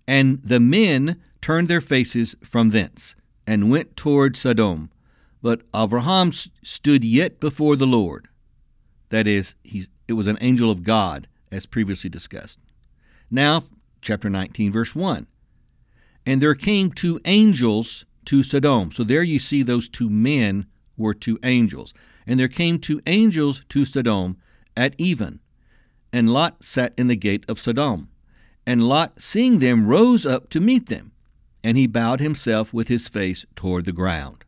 And 0.08 0.41
the 0.43 0.60
men 0.60 1.21
turned 1.41 1.67
their 1.67 1.82
faces 1.82 2.36
from 2.43 2.69
thence 2.69 3.15
and 3.45 3.69
went 3.69 3.95
toward 3.95 4.36
Sodom. 4.36 4.89
But 5.41 5.62
Abraham 5.76 6.32
stood 6.32 7.04
yet 7.04 7.39
before 7.39 7.76
the 7.76 7.86
Lord. 7.86 8.28
That 9.10 9.28
is, 9.28 9.54
he, 9.63 9.88
it 10.08 10.13
was 10.13 10.28
an 10.28 10.38
angel 10.41 10.71
of 10.71 10.84
God, 10.84 11.28
as 11.52 11.65
previously 11.65 12.10
discussed. 12.10 12.58
Now, 13.30 13.65
chapter 14.02 14.30
19, 14.30 14.71
verse 14.71 14.95
1. 14.95 15.28
And 16.26 16.41
there 16.41 16.56
came 16.56 16.91
two 16.91 17.19
angels 17.26 18.06
to 18.26 18.41
Sodom. 18.41 18.91
So 18.91 19.04
there 19.04 19.21
you 19.21 19.38
see 19.38 19.62
those 19.62 19.89
two 19.89 20.10
men 20.10 20.65
were 20.98 21.14
two 21.14 21.40
angels. 21.44 21.94
And 22.26 22.40
there 22.40 22.48
came 22.48 22.80
two 22.80 23.02
angels 23.06 23.64
to 23.70 23.86
Sodom 23.86 24.38
at 24.76 24.96
even, 24.98 25.40
and 26.12 26.32
Lot 26.32 26.64
sat 26.64 26.94
in 26.98 27.08
the 27.08 27.16
gate 27.16 27.46
of 27.50 27.60
Sodom. 27.60 28.10
And 28.66 28.88
Lot, 28.88 29.22
seeing 29.22 29.60
them, 29.60 29.88
rose 29.88 30.26
up 30.26 30.50
to 30.52 30.62
meet 30.62 30.88
them, 30.88 31.12
and 31.64 31.78
he 31.78 31.88
bowed 31.88 32.22
himself 32.22 32.74
with 32.74 32.88
his 32.88 33.08
face 33.08 33.46
toward 33.56 33.86
the 33.86 33.92
ground. 33.92 34.46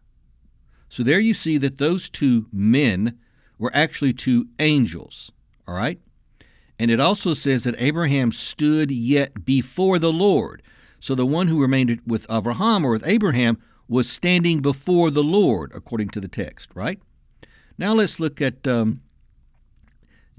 So 0.88 1.04
there 1.04 1.20
you 1.20 1.34
see 1.34 1.58
that 1.58 1.78
those 1.78 2.10
two 2.10 2.48
men 2.54 3.18
were 3.58 3.72
actually 3.74 4.14
two 4.14 4.48
angels. 4.60 5.32
All 5.68 5.76
right? 5.76 6.00
And 6.80 6.92
it 6.92 7.00
also 7.00 7.34
says 7.34 7.64
that 7.64 7.76
Abraham 7.78 8.32
stood 8.32 8.92
yet 8.92 9.46
before 9.46 10.00
the 10.00 10.14
Lord. 10.14 10.62
So 11.00 11.16
the 11.16 11.26
one 11.26 11.48
who 11.48 11.62
remained 11.62 12.02
with 12.06 12.26
Abraham 12.30 12.86
or 12.86 12.92
with 12.92 13.08
Abraham 13.08 13.58
was 13.88 14.10
standing 14.10 14.62
before 14.62 15.12
the 15.12 15.24
Lord, 15.24 15.72
according 15.76 16.10
to 16.10 16.22
the 16.22 16.28
text, 16.28 16.70
right? 16.74 17.00
Now 17.78 17.94
let's 17.94 18.20
look 18.20 18.42
at 18.42 18.68
um, 18.68 19.02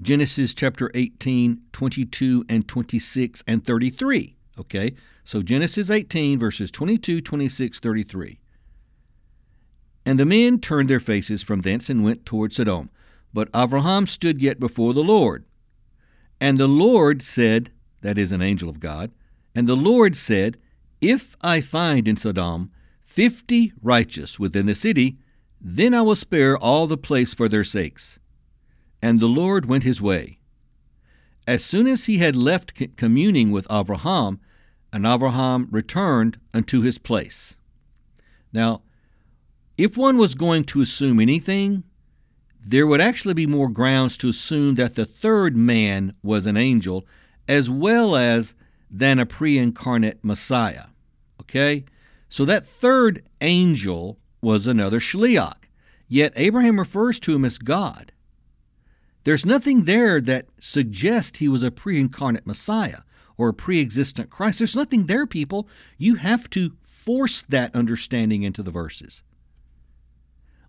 Genesis 0.01 0.53
chapter 0.53 0.91
18, 0.93 1.61
22, 1.71 2.45
and 2.49 2.67
26, 2.67 3.43
and 3.47 3.65
33. 3.65 4.35
Okay, 4.59 4.93
so 5.23 5.41
Genesis 5.41 5.91
18, 5.91 6.39
verses 6.39 6.71
22, 6.71 7.21
26, 7.21 7.79
33. 7.79 8.39
And 10.05 10.19
the 10.19 10.25
men 10.25 10.59
turned 10.59 10.89
their 10.89 10.99
faces 10.99 11.43
from 11.43 11.61
thence 11.61 11.89
and 11.89 12.03
went 12.03 12.25
toward 12.25 12.53
Sodom. 12.53 12.89
But 13.33 13.49
Abraham 13.55 14.07
stood 14.07 14.41
yet 14.41 14.59
before 14.59 14.93
the 14.93 15.03
Lord. 15.03 15.45
And 16.39 16.57
the 16.57 16.67
Lord 16.67 17.21
said, 17.21 17.71
That 18.01 18.17
is 18.17 18.31
an 18.31 18.41
angel 18.41 18.69
of 18.69 18.79
God, 18.79 19.11
and 19.53 19.67
the 19.67 19.75
Lord 19.75 20.15
said, 20.15 20.57
If 21.01 21.35
I 21.41 21.61
find 21.61 22.07
in 22.07 22.17
Sodom 22.17 22.71
fifty 23.17 23.73
righteous 23.81 24.37
within 24.37 24.67
the 24.67 24.75
city, 24.75 25.17
then 25.59 25.91
I 25.95 26.03
will 26.03 26.13
spare 26.13 26.55
all 26.55 26.85
the 26.85 26.99
place 26.99 27.33
for 27.33 27.49
their 27.49 27.63
sakes. 27.63 28.19
And 29.01 29.19
the 29.19 29.25
Lord 29.25 29.65
went 29.65 29.83
his 29.83 29.99
way. 29.99 30.37
As 31.47 31.65
soon 31.65 31.87
as 31.87 32.05
he 32.05 32.19
had 32.19 32.35
left 32.35 32.79
communing 32.95 33.49
with 33.49 33.65
Abraham, 33.71 34.39
and 34.93 35.03
Abraham 35.03 35.67
returned 35.71 36.37
unto 36.53 36.81
his 36.81 36.99
place. 36.99 37.57
Now, 38.53 38.83
if 39.79 39.97
one 39.97 40.17
was 40.19 40.35
going 40.35 40.65
to 40.65 40.81
assume 40.81 41.19
anything, 41.19 41.85
there 42.61 42.85
would 42.85 43.01
actually 43.01 43.33
be 43.33 43.47
more 43.47 43.67
grounds 43.67 44.15
to 44.17 44.29
assume 44.29 44.75
that 44.75 44.93
the 44.93 45.07
third 45.07 45.57
man 45.57 46.13
was 46.21 46.45
an 46.45 46.55
angel, 46.55 47.07
as 47.47 47.67
well 47.67 48.15
as 48.15 48.53
than 48.91 49.17
a 49.17 49.25
pre 49.25 49.57
incarnate 49.57 50.23
Messiah. 50.23 50.85
Okay? 51.41 51.83
So 52.29 52.45
that 52.45 52.65
third 52.65 53.23
angel 53.41 54.19
was 54.41 54.67
another 54.67 54.99
Shliach, 54.99 55.65
yet 56.07 56.33
Abraham 56.35 56.79
refers 56.79 57.19
to 57.21 57.33
him 57.33 57.45
as 57.45 57.57
God. 57.57 58.11
There's 59.23 59.45
nothing 59.45 59.83
there 59.83 60.21
that 60.21 60.47
suggests 60.59 61.39
he 61.39 61.49
was 61.49 61.63
a 61.63 61.71
pre 61.71 61.99
incarnate 61.99 62.47
Messiah 62.47 63.01
or 63.37 63.49
a 63.49 63.53
pre 63.53 63.81
existent 63.81 64.29
Christ. 64.29 64.59
There's 64.59 64.75
nothing 64.75 65.05
there, 65.07 65.27
people. 65.27 65.67
You 65.97 66.15
have 66.15 66.49
to 66.51 66.71
force 66.83 67.41
that 67.43 67.75
understanding 67.75 68.43
into 68.43 68.63
the 68.63 68.71
verses. 68.71 69.23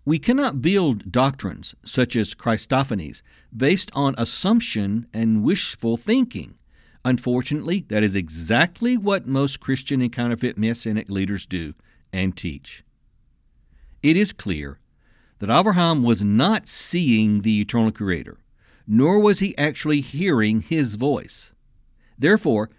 We 0.05 0.19
cannot 0.19 0.61
build 0.61 1.11
doctrines 1.11 1.75
such 1.85 2.15
as 2.15 2.33
Christophanies 2.33 3.21
based 3.55 3.91
on 3.93 4.15
assumption 4.17 5.07
and 5.13 5.43
wishful 5.43 5.97
thinking. 5.97 6.58
Unfortunately, 7.05 7.85
that 7.87 8.03
is 8.03 8.15
exactly 8.15 8.97
what 8.97 9.25
most 9.25 9.59
Christian 9.59 10.01
and 10.01 10.11
counterfeit 10.11 10.57
messianic 10.57 11.09
leaders 11.09 11.45
do 11.45 11.73
and 12.11 12.35
teach. 12.35 12.83
it 14.01 14.17
is 14.17 14.33
clear 14.33 14.79
that 15.39 15.49
Abraham 15.49 16.03
was 16.03 16.23
not 16.23 16.67
seeing 16.67 17.41
the 17.41 17.61
eternal 17.61 17.91
Creator, 17.91 18.37
nor 18.87 19.19
was 19.19 19.39
he 19.39 19.57
actually 19.57 20.01
hearing 20.01 20.61
his 20.61 20.95
voice. 20.95 21.53
Therefore, 22.17 22.69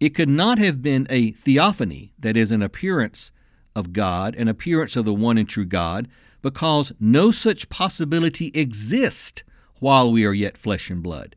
it 0.00 0.14
could 0.14 0.28
not 0.28 0.58
have 0.58 0.80
been 0.80 1.06
a 1.10 1.32
theophany, 1.32 2.12
that 2.18 2.36
is, 2.36 2.50
an 2.52 2.62
appearance 2.62 3.32
of 3.74 3.92
God, 3.92 4.34
an 4.36 4.48
appearance 4.48 4.96
of 4.96 5.04
the 5.04 5.14
one 5.14 5.36
and 5.36 5.48
true 5.48 5.66
God, 5.66 6.08
because 6.40 6.92
no 7.00 7.30
such 7.30 7.68
possibility 7.68 8.50
exists 8.54 9.42
while 9.80 10.10
we 10.10 10.24
are 10.24 10.32
yet 10.32 10.56
flesh 10.56 10.88
and 10.88 11.02
blood. 11.02 11.34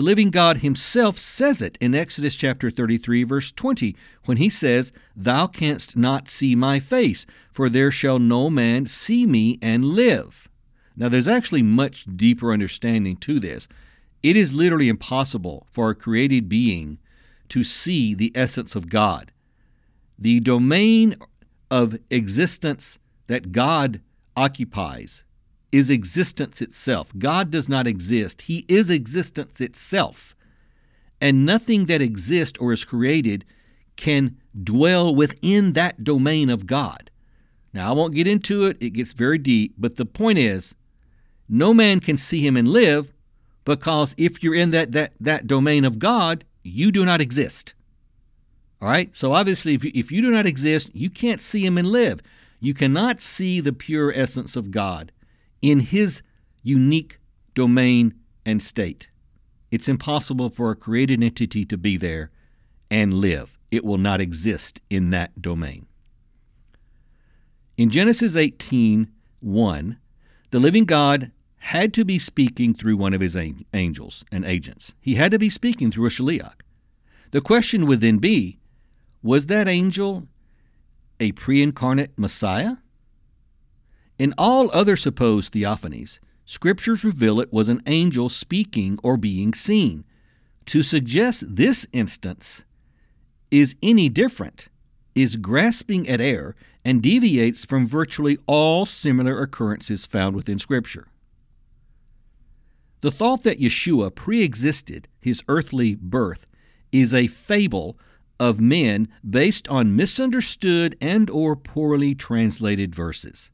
The 0.00 0.06
living 0.06 0.30
God 0.30 0.56
himself 0.56 1.18
says 1.18 1.60
it 1.60 1.76
in 1.78 1.94
Exodus 1.94 2.34
chapter 2.34 2.70
33, 2.70 3.22
verse 3.22 3.52
20, 3.52 3.94
when 4.24 4.38
he 4.38 4.48
says, 4.48 4.94
Thou 5.14 5.46
canst 5.46 5.94
not 5.94 6.26
see 6.26 6.54
my 6.54 6.80
face, 6.80 7.26
for 7.52 7.68
there 7.68 7.90
shall 7.90 8.18
no 8.18 8.48
man 8.48 8.86
see 8.86 9.26
me 9.26 9.58
and 9.60 9.84
live. 9.84 10.48
Now, 10.96 11.10
there's 11.10 11.28
actually 11.28 11.62
much 11.62 12.06
deeper 12.16 12.50
understanding 12.50 13.16
to 13.16 13.38
this. 13.38 13.68
It 14.22 14.38
is 14.38 14.54
literally 14.54 14.88
impossible 14.88 15.66
for 15.70 15.90
a 15.90 15.94
created 15.94 16.48
being 16.48 16.98
to 17.50 17.62
see 17.62 18.14
the 18.14 18.32
essence 18.34 18.74
of 18.74 18.88
God. 18.88 19.32
The 20.18 20.40
domain 20.40 21.16
of 21.70 21.98
existence 22.08 22.98
that 23.26 23.52
God 23.52 24.00
occupies 24.34 25.24
is 25.72 25.90
existence 25.90 26.60
itself. 26.60 27.12
God 27.16 27.50
does 27.50 27.68
not 27.68 27.86
exist, 27.86 28.42
He 28.42 28.64
is 28.68 28.90
existence 28.90 29.60
itself. 29.60 30.34
And 31.20 31.44
nothing 31.44 31.86
that 31.86 32.00
exists 32.00 32.58
or 32.58 32.72
is 32.72 32.84
created 32.84 33.44
can 33.96 34.38
dwell 34.64 35.14
within 35.14 35.74
that 35.74 36.02
domain 36.02 36.48
of 36.48 36.66
God. 36.66 37.10
Now, 37.72 37.90
I 37.90 37.92
won't 37.92 38.14
get 38.14 38.26
into 38.26 38.64
it, 38.66 38.78
it 38.80 38.90
gets 38.90 39.12
very 39.12 39.38
deep, 39.38 39.74
but 39.78 39.96
the 39.96 40.06
point 40.06 40.38
is 40.38 40.74
no 41.48 41.74
man 41.74 42.00
can 42.00 42.16
see 42.16 42.44
Him 42.44 42.56
and 42.56 42.68
live 42.68 43.12
because 43.64 44.14
if 44.16 44.42
you're 44.42 44.54
in 44.54 44.70
that, 44.70 44.92
that, 44.92 45.12
that 45.20 45.46
domain 45.46 45.84
of 45.84 45.98
God, 45.98 46.44
you 46.62 46.90
do 46.90 47.04
not 47.04 47.20
exist. 47.20 47.74
All 48.80 48.88
right? 48.88 49.14
So, 49.14 49.32
obviously, 49.32 49.74
if 49.74 49.84
you, 49.84 49.92
if 49.94 50.10
you 50.10 50.22
do 50.22 50.30
not 50.30 50.46
exist, 50.46 50.90
you 50.94 51.10
can't 51.10 51.42
see 51.42 51.64
Him 51.64 51.76
and 51.78 51.88
live. 51.88 52.20
You 52.60 52.74
cannot 52.74 53.20
see 53.20 53.60
the 53.60 53.72
pure 53.72 54.12
essence 54.12 54.56
of 54.56 54.70
God 54.70 55.12
in 55.62 55.80
his 55.80 56.22
unique 56.62 57.18
domain 57.54 58.14
and 58.44 58.62
state. 58.62 59.08
It's 59.70 59.88
impossible 59.88 60.50
for 60.50 60.70
a 60.70 60.76
created 60.76 61.22
entity 61.22 61.64
to 61.66 61.76
be 61.76 61.96
there 61.96 62.30
and 62.90 63.14
live. 63.14 63.58
It 63.70 63.84
will 63.84 63.98
not 63.98 64.20
exist 64.20 64.80
in 64.90 65.10
that 65.10 65.40
domain. 65.40 65.86
In 67.76 67.90
Genesis 67.90 68.36
18 68.36 69.10
1, 69.40 69.98
the 70.50 70.60
living 70.60 70.84
God 70.84 71.30
had 71.56 71.94
to 71.94 72.04
be 72.04 72.18
speaking 72.18 72.74
through 72.74 72.96
one 72.96 73.14
of 73.14 73.20
his 73.20 73.36
angels 73.72 74.24
and 74.32 74.44
agents. 74.44 74.94
He 75.00 75.14
had 75.14 75.30
to 75.30 75.38
be 75.38 75.48
speaking 75.50 75.90
through 75.90 76.06
a 76.06 76.10
shaliach. 76.10 76.60
The 77.30 77.40
question 77.40 77.86
would 77.86 78.00
then 78.00 78.18
be 78.18 78.58
was 79.22 79.46
that 79.46 79.68
angel 79.68 80.26
a 81.20 81.32
pre 81.32 81.62
incarnate 81.62 82.18
Messiah? 82.18 82.76
In 84.20 84.34
all 84.36 84.70
other 84.74 84.96
supposed 84.96 85.54
theophanies, 85.54 86.20
scriptures 86.44 87.04
reveal 87.04 87.40
it 87.40 87.54
was 87.54 87.70
an 87.70 87.80
angel 87.86 88.28
speaking 88.28 88.98
or 89.02 89.16
being 89.16 89.54
seen. 89.54 90.04
To 90.66 90.82
suggest 90.82 91.56
this 91.56 91.86
instance 91.94 92.66
is 93.50 93.74
any 93.82 94.10
different 94.10 94.68
is 95.14 95.36
grasping 95.36 96.06
at 96.06 96.20
air 96.20 96.54
and 96.84 97.02
deviates 97.02 97.64
from 97.64 97.86
virtually 97.86 98.36
all 98.44 98.84
similar 98.84 99.40
occurrences 99.40 100.04
found 100.04 100.36
within 100.36 100.58
Scripture. 100.58 101.06
The 103.00 103.10
thought 103.10 103.42
that 103.44 103.58
Yeshua 103.58 104.14
pre 104.14 104.42
existed 104.42 105.08
his 105.18 105.42
earthly 105.48 105.94
birth 105.94 106.46
is 106.92 107.14
a 107.14 107.26
fable 107.26 107.98
of 108.38 108.60
men 108.60 109.08
based 109.26 109.66
on 109.68 109.96
misunderstood 109.96 110.94
and 111.00 111.30
or 111.30 111.56
poorly 111.56 112.14
translated 112.14 112.94
verses. 112.94 113.50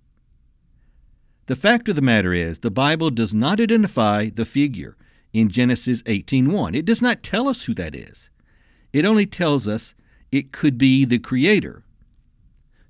The 1.47 1.57
fact 1.57 1.89
of 1.89 1.95
the 1.95 2.03
matter 2.03 2.33
is, 2.33 2.59
the 2.59 2.71
Bible 2.71 3.11
does 3.11 3.33
not 3.33 3.61
identify 3.61 4.31
the 4.31 4.45
figure 4.45 4.97
in 5.33 5.49
Genesis 5.49 6.03
18:1. 6.03 6.75
It 6.75 6.85
does 6.85 7.01
not 7.01 7.23
tell 7.23 7.49
us 7.49 7.65
who 7.65 7.75
that 7.75 7.95
is. 7.95 8.31
It 8.93 9.05
only 9.05 9.27
tells 9.27 9.69
us 9.69 9.95
it 10.33 10.51
could 10.51 10.77
be 10.77 11.05
the 11.05 11.19
creator. 11.19 11.85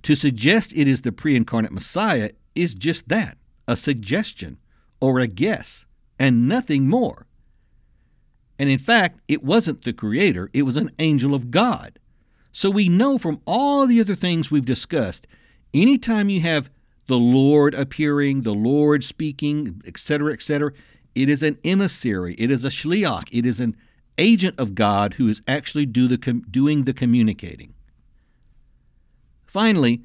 To 0.05 0.15
suggest 0.15 0.73
it 0.75 0.89
is 0.89 1.03
the 1.03 1.13
pre-incarnate 1.13 1.73
Messiah 1.73 2.31
is 2.55 2.75
just 2.75 3.09
that, 3.09 3.37
a 3.69 3.77
suggestion 3.77 4.59
or 5.01 5.19
a 5.19 5.27
guess, 5.27 5.85
and 6.19 6.49
nothing 6.49 6.89
more. 6.89 7.27
And 8.59 8.71
in 8.71 8.79
fact, 8.79 9.21
it 9.29 9.43
wasn't 9.43 9.85
the 9.85 9.93
creator, 9.93 10.49
it 10.55 10.63
was 10.63 10.79
an 10.79 10.93
angel 10.99 11.35
of 11.35 11.51
God. 11.51 11.99
So 12.53 12.71
we 12.71 12.89
know 12.89 13.19
from 13.19 13.43
all 13.45 13.87
the 13.87 14.01
other 14.01 14.15
things 14.15 14.51
we've 14.51 14.65
discussed, 14.65 15.27
anytime 15.75 16.31
you 16.31 16.41
have 16.41 16.71
the 17.07 17.19
Lord 17.19 17.75
appearing, 17.75 18.43
the 18.43 18.55
Lord 18.55 19.05
speaking, 19.05 19.83
etc., 19.87 20.33
etc. 20.33 20.73
It 21.15 21.29
is 21.29 21.43
an 21.43 21.59
emissary, 21.65 22.35
it 22.39 22.51
is 22.51 22.65
a 22.65 22.69
shliach, 22.69 23.29
it 23.33 23.47
is 23.47 23.61
an 23.61 23.77
agent 24.19 24.59
of 24.59 24.75
God 24.75 25.15
who 25.15 25.29
is 25.29 25.43
actually 25.47 25.87
do 25.87 26.09
the, 26.09 26.17
doing 26.17 26.85
the 26.85 26.93
communicating. 26.93 27.75
Finally, 29.47 30.03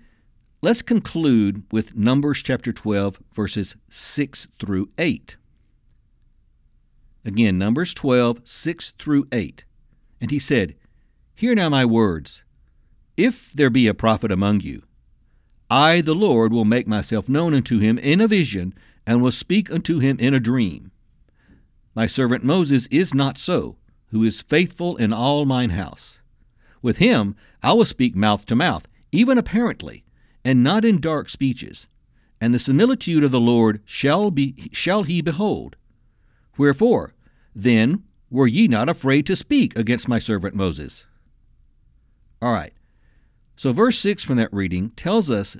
let's 0.61 0.81
conclude 0.81 1.63
with 1.71 1.95
Numbers 1.95 2.41
chapter 2.41 2.71
12, 2.71 3.19
verses 3.33 3.75
6 3.89 4.47
through 4.59 4.89
8. 4.97 5.37
Again, 7.25 7.57
Numbers 7.57 7.93
12, 7.93 8.41
6 8.43 8.93
through 8.97 9.27
8. 9.31 9.63
And 10.19 10.31
he 10.31 10.39
said, 10.39 10.75
Hear 11.35 11.55
now 11.55 11.69
my 11.69 11.85
words. 11.85 12.43
If 13.17 13.51
there 13.53 13.69
be 13.69 13.87
a 13.87 13.93
prophet 13.93 14.31
among 14.31 14.61
you, 14.61 14.83
I, 15.71 16.01
the 16.01 16.13
Lord, 16.13 16.51
will 16.51 16.65
make 16.65 16.85
myself 16.85 17.29
known 17.29 17.53
unto 17.53 17.79
him 17.79 17.97
in 17.97 18.19
a 18.19 18.27
vision, 18.27 18.73
and 19.07 19.21
will 19.21 19.31
speak 19.31 19.71
unto 19.71 19.99
him 19.99 20.19
in 20.19 20.33
a 20.33 20.39
dream. 20.39 20.91
My 21.95 22.07
servant 22.07 22.43
Moses 22.43 22.87
is 22.87 23.13
not 23.13 23.37
so, 23.37 23.77
who 24.07 24.21
is 24.25 24.41
faithful 24.41 24.97
in 24.97 25.13
all 25.13 25.45
mine 25.45 25.69
house. 25.69 26.19
With 26.81 26.97
him 26.97 27.37
I 27.63 27.71
will 27.71 27.85
speak 27.85 28.17
mouth 28.17 28.45
to 28.47 28.55
mouth, 28.55 28.85
even 29.13 29.37
apparently, 29.37 30.03
and 30.43 30.61
not 30.61 30.83
in 30.83 30.99
dark 30.99 31.29
speeches. 31.29 31.87
And 32.41 32.53
the 32.53 32.59
similitude 32.59 33.23
of 33.23 33.31
the 33.31 33.39
Lord 33.39 33.81
shall 33.85 34.29
be 34.29 34.69
shall 34.73 35.03
he 35.03 35.21
behold. 35.21 35.77
Wherefore, 36.57 37.13
then 37.55 38.03
were 38.29 38.47
ye 38.47 38.67
not 38.67 38.89
afraid 38.89 39.25
to 39.27 39.37
speak 39.37 39.77
against 39.77 40.09
my 40.09 40.19
servant 40.19 40.53
Moses? 40.53 41.05
All 42.41 42.51
right. 42.51 42.73
So, 43.55 43.71
verse 43.71 43.99
6 43.99 44.23
from 44.23 44.37
that 44.37 44.53
reading 44.53 44.91
tells 44.91 45.29
us 45.29 45.57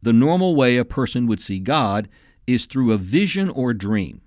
the 0.00 0.12
normal 0.12 0.54
way 0.54 0.76
a 0.76 0.84
person 0.84 1.26
would 1.26 1.40
see 1.40 1.58
God 1.58 2.08
is 2.46 2.66
through 2.66 2.92
a 2.92 2.98
vision 2.98 3.48
or 3.48 3.72
dream. 3.72 4.20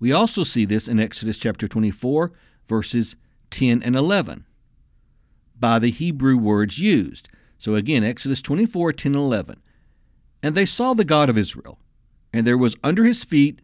We 0.00 0.12
also 0.12 0.44
see 0.44 0.64
this 0.64 0.88
in 0.88 1.00
Exodus 1.00 1.38
chapter 1.38 1.66
24, 1.66 2.32
verses 2.68 3.16
10 3.50 3.82
and 3.82 3.96
11, 3.96 4.46
by 5.58 5.78
the 5.78 5.90
Hebrew 5.90 6.36
words 6.36 6.78
used. 6.78 7.28
So 7.58 7.74
again, 7.74 8.04
Exodus 8.04 8.40
24, 8.40 8.92
10 8.92 9.14
and 9.14 9.20
11. 9.20 9.60
And 10.42 10.54
they 10.54 10.66
saw 10.66 10.94
the 10.94 11.04
God 11.04 11.28
of 11.28 11.36
Israel, 11.36 11.80
and 12.32 12.46
there 12.46 12.58
was 12.58 12.76
under 12.84 13.04
his 13.04 13.24
feet, 13.24 13.60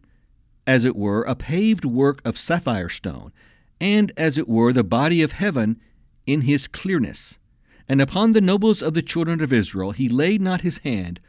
as 0.67 0.83
it 0.83 0.95
were, 0.95 1.23
a 1.23 1.35
paved 1.35 1.85
work 1.85 2.21
of 2.25 2.37
sapphire 2.37 2.89
stone, 2.89 3.31
and 3.79 4.11
as 4.17 4.37
it 4.37 4.49
were, 4.49 4.73
the 4.73 4.83
body 4.83 5.21
of 5.21 5.33
heaven 5.33 5.79
in 6.25 6.41
his 6.41 6.67
clearness. 6.67 7.39
And 7.87 8.01
upon 8.01 8.31
the 8.31 8.41
nobles 8.41 8.81
of 8.81 8.93
the 8.93 9.01
children 9.01 9.41
of 9.41 9.53
Israel 9.53 9.91
he 9.91 10.09
laid 10.09 10.41
not 10.41 10.61
his 10.61 10.79
hand. 10.79 11.19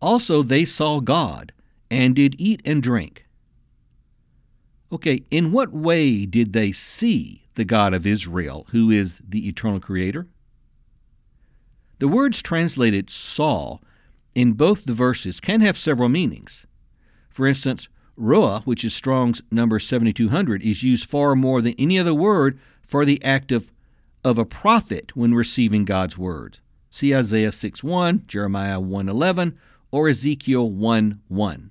Also 0.00 0.42
they 0.42 0.64
saw 0.64 1.00
God, 1.00 1.52
and 1.90 2.16
did 2.16 2.36
eat 2.38 2.62
and 2.64 2.82
drink. 2.82 3.26
Okay, 4.92 5.24
in 5.30 5.52
what 5.52 5.72
way 5.72 6.26
did 6.26 6.52
they 6.52 6.72
see 6.72 7.44
the 7.54 7.64
God 7.64 7.94
of 7.94 8.06
Israel, 8.06 8.66
who 8.70 8.90
is 8.90 9.20
the 9.26 9.46
eternal 9.48 9.80
Creator? 9.80 10.26
The 11.98 12.08
words 12.08 12.40
translated 12.42 13.10
saw 13.10 13.78
in 14.34 14.54
both 14.54 14.84
the 14.84 14.94
verses 14.94 15.38
can 15.38 15.60
have 15.60 15.76
several 15.76 16.08
meanings. 16.08 16.66
For 17.28 17.46
instance, 17.46 17.88
roa, 18.16 18.62
which 18.64 18.84
is 18.84 18.94
Strong's 18.94 19.42
number 19.50 19.78
7200, 19.78 20.62
is 20.62 20.82
used 20.82 21.08
far 21.08 21.36
more 21.36 21.60
than 21.60 21.74
any 21.78 21.98
other 21.98 22.14
word 22.14 22.58
for 22.86 23.04
the 23.04 23.22
act 23.22 23.52
of 23.52 23.70
of 24.24 24.38
a 24.38 24.44
prophet 24.44 25.16
when 25.16 25.34
receiving 25.34 25.84
God's 25.84 26.18
word. 26.18 26.58
See 26.90 27.14
Isaiah 27.14 27.52
6:1, 27.52 28.26
Jeremiah 28.26 28.80
1:11, 28.80 29.56
or 29.90 30.08
Ezekiel 30.08 30.70
1:1. 30.70 31.70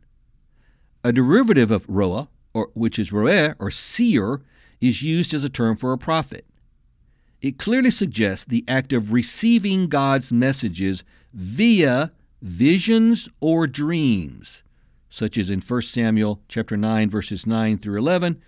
A 1.04 1.12
derivative 1.12 1.72
of 1.72 1.88
roa, 1.88 2.30
or 2.54 2.72
which 2.74 2.98
is 2.98 3.12
roeh 3.12 3.56
or 3.60 3.72
seer, 3.72 4.42
is 4.82 5.04
used 5.04 5.34
as 5.34 5.44
a 5.44 5.50
term 5.50 5.76
for 5.76 5.94
a 5.94 5.98
prophet. 5.98 6.46
It 7.42 7.58
clearly 7.58 7.92
suggests 7.92 8.46
the 8.46 8.66
act 8.68 8.92
of 8.92 9.14
receiving 9.14 9.88
God's 9.88 10.32
messages 10.32 11.04
via 11.34 12.12
visions 12.42 13.30
or 13.40 13.68
dreams, 13.68 14.64
such 15.08 15.38
as 15.38 15.50
in 15.50 15.62
1 15.62 15.82
Samuel 15.90 16.42
chapter 16.48 16.76
9 16.76 17.10
verses 17.10 17.46
9 17.46 17.78
through 17.78 17.98
11, 17.98 18.42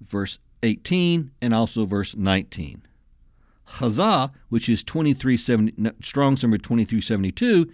verse 0.00 0.38
18, 0.62 1.30
and 1.40 1.54
also 1.54 1.84
verse 1.84 2.16
19. 2.16 2.82
Chazah, 3.70 4.32
which 4.48 4.68
is 4.68 4.82
2370, 4.82 5.92
Strong's 6.02 6.42
number 6.42 6.58
2372, 6.58 7.72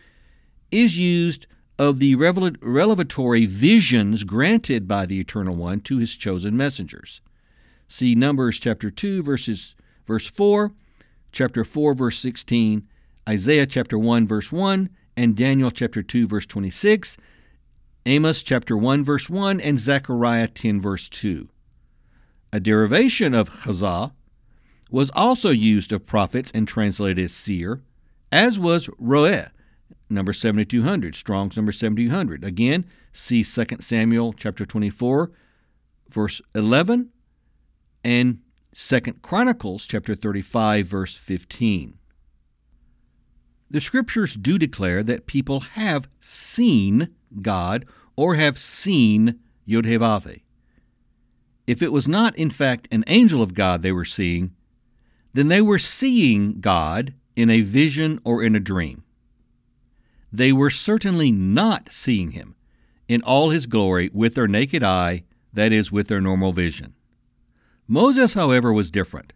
is 0.71 0.99
used 0.99 1.47
of 1.79 1.99
the 1.99 2.15
revelatory 2.15 3.47
visions 3.47 4.25
granted 4.25 4.89
by 4.89 5.07
the 5.07 5.21
Eternal 5.21 5.57
One 5.57 5.81
to 5.81 5.99
his 5.99 6.15
chosen 6.17 6.57
messengers. 6.57 7.21
See 7.89 8.15
Numbers 8.15 8.59
chapter 8.59 8.91
2 8.91 9.23
verses 9.23 9.75
verse 10.07 10.27
4, 10.27 10.73
chapter 11.33 11.65
4 11.65 11.95
verse 11.95 12.19
16, 12.19 12.87
Isaiah 13.29 13.67
chapter 13.67 13.99
1 13.99 14.27
verse 14.27 14.51
1, 14.51 14.89
and 15.17 15.37
Daniel 15.37 15.71
chapter 15.71 16.03
2 16.03 16.27
verse 16.27 16.47
26, 16.47 17.17
Amos 18.07 18.43
chapter 18.43 18.77
1 18.77 19.05
verse 19.05 19.29
1, 19.29 19.61
and 19.61 19.79
Zechariah 19.79 20.49
10 20.49 20.81
verse 20.81 21.09
2. 21.09 21.49
A 22.53 22.61
derivation 22.61 23.35
of 23.35 23.51
chazah 23.51 24.13
was 24.91 25.11
also 25.11 25.51
used 25.51 25.93
of 25.93 26.07
prophets 26.07 26.51
and 26.53 26.67
translated 26.69 27.25
as 27.25 27.33
seer, 27.33 27.83
as 28.31 28.59
was 28.59 28.87
roeh, 29.01 29.51
number 30.09 30.33
7200, 30.33 31.15
Strong's 31.15 31.57
number 31.57 31.73
7200. 31.73 32.45
Again, 32.45 32.87
see 33.13 33.43
2 33.43 33.67
Samuel 33.81 34.33
chapter 34.33 34.65
24, 34.65 35.31
verse 36.09 36.41
11, 36.55 37.11
and 38.05 38.41
2 38.75 39.01
Chronicles 39.23 39.87
chapter 39.87 40.15
35, 40.15 40.87
verse 40.87 41.15
15. 41.15 41.99
The 43.69 43.81
scriptures 43.81 44.37
do 44.37 44.59
declare 44.59 45.03
that 45.03 45.27
people 45.27 45.61
have 45.61 46.09
seen 46.21 47.15
God 47.43 47.85
or 48.15 48.37
have 48.37 48.59
seen 48.59 49.41
Yod 49.65 49.87
He 49.87 49.99
Vav 49.99 50.31
He. 50.31 50.45
If 51.67 51.83
it 51.83 51.93
was 51.93 52.07
not, 52.07 52.37
in 52.37 52.51
fact, 52.51 52.87
an 52.93 53.03
angel 53.09 53.43
of 53.43 53.55
God 53.55 53.83
they 53.83 53.91
were 53.91 54.05
seeing, 54.05 54.53
then 55.37 55.49
they 55.49 55.61
were 55.61 55.79
seeing 55.79 56.61
God 56.61 57.13
in 57.35 57.51
a 57.51 57.61
vision 57.61 58.21
or 58.25 58.43
in 58.43 58.57
a 58.57 58.61
dream. 58.61 59.05
They 60.33 60.51
were 60.51 60.71
certainly 60.71 61.31
not 61.31 61.91
seeing 61.91 62.31
him 62.33 62.57
in 63.07 63.23
all 63.23 63.51
his 63.51 63.67
glory 63.67 64.11
with 64.13 64.35
their 64.35 64.49
naked 64.49 64.83
eye, 64.83 65.25
that 65.53 65.73
is, 65.73 65.93
with 65.93 66.09
their 66.09 66.21
normal 66.21 66.53
vision. 66.53 66.95
Moses, 67.87 68.35
however, 68.35 68.73
was 68.73 68.91
different. 68.91 69.33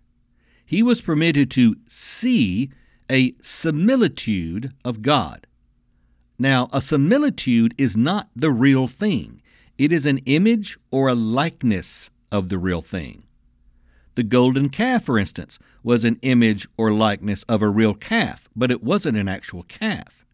He 0.64 0.82
was 0.82 1.02
permitted 1.02 1.50
to 1.52 1.76
see 1.86 2.70
a 3.10 3.34
similitude 3.40 4.72
of 4.84 5.02
God. 5.02 5.46
Now, 6.38 6.68
a 6.72 6.80
similitude 6.80 7.74
is 7.76 7.96
not 7.96 8.30
the 8.34 8.50
real 8.50 8.88
thing, 8.88 9.42
it 9.76 9.92
is 9.92 10.06
an 10.06 10.18
image 10.26 10.78
or 10.90 11.08
a 11.08 11.14
likeness 11.14 12.10
of 12.32 12.48
the 12.48 12.58
real 12.58 12.82
thing. 12.82 13.24
The 14.14 14.22
golden 14.22 14.68
calf, 14.68 15.04
for 15.04 15.18
instance, 15.18 15.58
was 15.82 16.04
an 16.04 16.18
image 16.22 16.68
or 16.76 16.92
likeness 16.92 17.42
of 17.44 17.62
a 17.62 17.68
real 17.68 17.94
calf, 17.94 18.48
but 18.54 18.70
it 18.70 18.82
wasn't 18.82 19.16
an 19.16 19.28
actual 19.28 19.62
calf. 19.64 20.24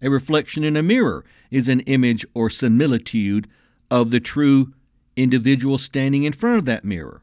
A 0.00 0.10
reflection 0.10 0.64
in 0.64 0.76
a 0.76 0.82
mirror 0.82 1.24
is 1.50 1.68
an 1.68 1.80
image 1.80 2.26
or 2.34 2.50
similitude 2.50 3.48
of 3.90 4.10
the 4.10 4.20
true 4.20 4.72
individual 5.16 5.78
standing 5.78 6.24
in 6.24 6.32
front 6.32 6.58
of 6.58 6.64
that 6.66 6.84
mirror. 6.84 7.22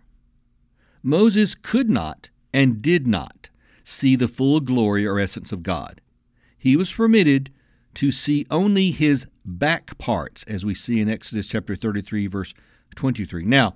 Moses 1.04 1.56
could 1.56 1.90
not 1.90 2.30
and 2.54 2.82
did 2.82 3.08
not 3.08 3.50
see 3.84 4.16
the 4.16 4.28
full 4.28 4.60
glory 4.60 5.06
or 5.06 5.20
essence 5.20 5.52
of 5.52 5.64
God. 5.64 6.02
He 6.58 6.76
was 6.76 6.92
permitted 6.94 7.52
to 7.96 8.12
see 8.12 8.46
only 8.50 8.92
his 8.92 9.28
back 9.44 9.98
parts, 9.98 10.44
as 10.44 10.66
we 10.66 10.74
see 10.74 11.02
in 11.02 11.10
Exodus 11.10 11.48
chapter 11.48 11.76
33, 11.76 12.28
verse 12.28 12.54
23. 12.96 13.46
Now, 13.46 13.76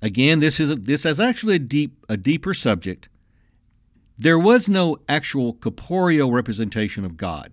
again, 0.00 0.40
this 0.40 0.60
is 0.60 0.70
a, 0.70 0.76
this 0.76 1.04
is 1.04 1.20
actually 1.20 1.56
a 1.56 1.60
deep 1.60 2.04
a 2.08 2.16
deeper 2.16 2.54
subject. 2.54 3.08
There 4.16 4.38
was 4.38 4.68
no 4.68 4.96
actual 5.08 5.54
corporeal 5.54 6.30
representation 6.30 7.04
of 7.04 7.16
God. 7.16 7.52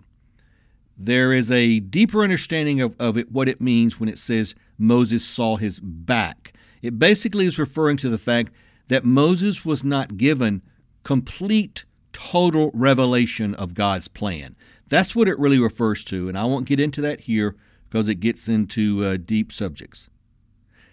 There 0.96 1.32
is 1.32 1.50
a 1.50 1.80
deeper 1.80 2.22
understanding 2.22 2.80
of, 2.80 2.94
of 3.00 3.18
it, 3.18 3.32
what 3.32 3.48
it 3.48 3.60
means 3.60 3.98
when 3.98 4.08
it 4.08 4.18
says 4.18 4.54
Moses 4.78 5.24
saw 5.24 5.56
his 5.56 5.80
back. 5.80 6.52
It 6.80 6.98
basically 6.98 7.46
is 7.46 7.58
referring 7.58 7.96
to 7.98 8.08
the 8.08 8.18
fact 8.18 8.52
that 8.88 9.04
Moses 9.04 9.64
was 9.64 9.82
not 9.82 10.16
given 10.16 10.62
complete, 11.02 11.84
total 12.12 12.70
revelation 12.74 13.54
of 13.54 13.74
God's 13.74 14.06
plan. 14.06 14.54
That's 14.88 15.16
what 15.16 15.28
it 15.28 15.38
really 15.38 15.58
refers 15.58 16.04
to, 16.06 16.28
and 16.28 16.38
I 16.38 16.44
won't 16.44 16.66
get 16.66 16.78
into 16.78 17.00
that 17.00 17.20
here 17.20 17.56
because 17.88 18.08
it 18.08 18.16
gets 18.16 18.48
into 18.48 19.04
uh, 19.04 19.16
deep 19.16 19.50
subjects. 19.50 20.08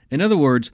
In 0.10 0.22
other 0.22 0.38
words, 0.38 0.72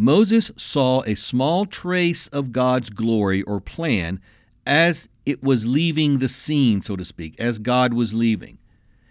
Moses 0.00 0.52
saw 0.56 1.02
a 1.02 1.16
small 1.16 1.66
trace 1.66 2.28
of 2.28 2.52
God's 2.52 2.88
glory 2.88 3.42
or 3.42 3.60
plan 3.60 4.20
as 4.64 5.08
it 5.26 5.42
was 5.42 5.66
leaving 5.66 6.20
the 6.20 6.28
scene, 6.28 6.80
so 6.80 6.94
to 6.94 7.04
speak, 7.04 7.34
as 7.40 7.58
God 7.58 7.92
was 7.92 8.14
leaving. 8.14 8.58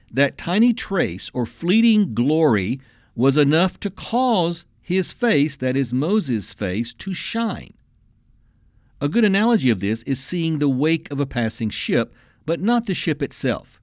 That 0.10 0.38
tiny 0.38 0.72
trace 0.72 1.30
or 1.34 1.46
fleeting 1.46 2.14
glory 2.14 2.80
was 3.16 3.36
enough 3.36 3.78
to 3.82 3.90
cause 3.90 4.66
his 4.80 5.12
face, 5.12 5.58
that 5.58 5.76
is 5.76 5.92
Moses' 5.92 6.54
face, 6.54 6.94
to 6.94 7.14
shine. 7.14 7.74
A 9.02 9.10
good 9.10 9.26
analogy 9.26 9.70
of 9.70 9.82
this 9.82 10.04
is 10.04 10.24
seeing 10.24 10.60
the 10.60 10.70
wake 10.70 11.12
of 11.12 11.20
a 11.20 11.26
passing 11.26 11.70
ship, 11.70 12.16
but 12.46 12.62
not 12.62 12.86
the 12.86 12.94
ship 12.94 13.22
itself. 13.22 13.82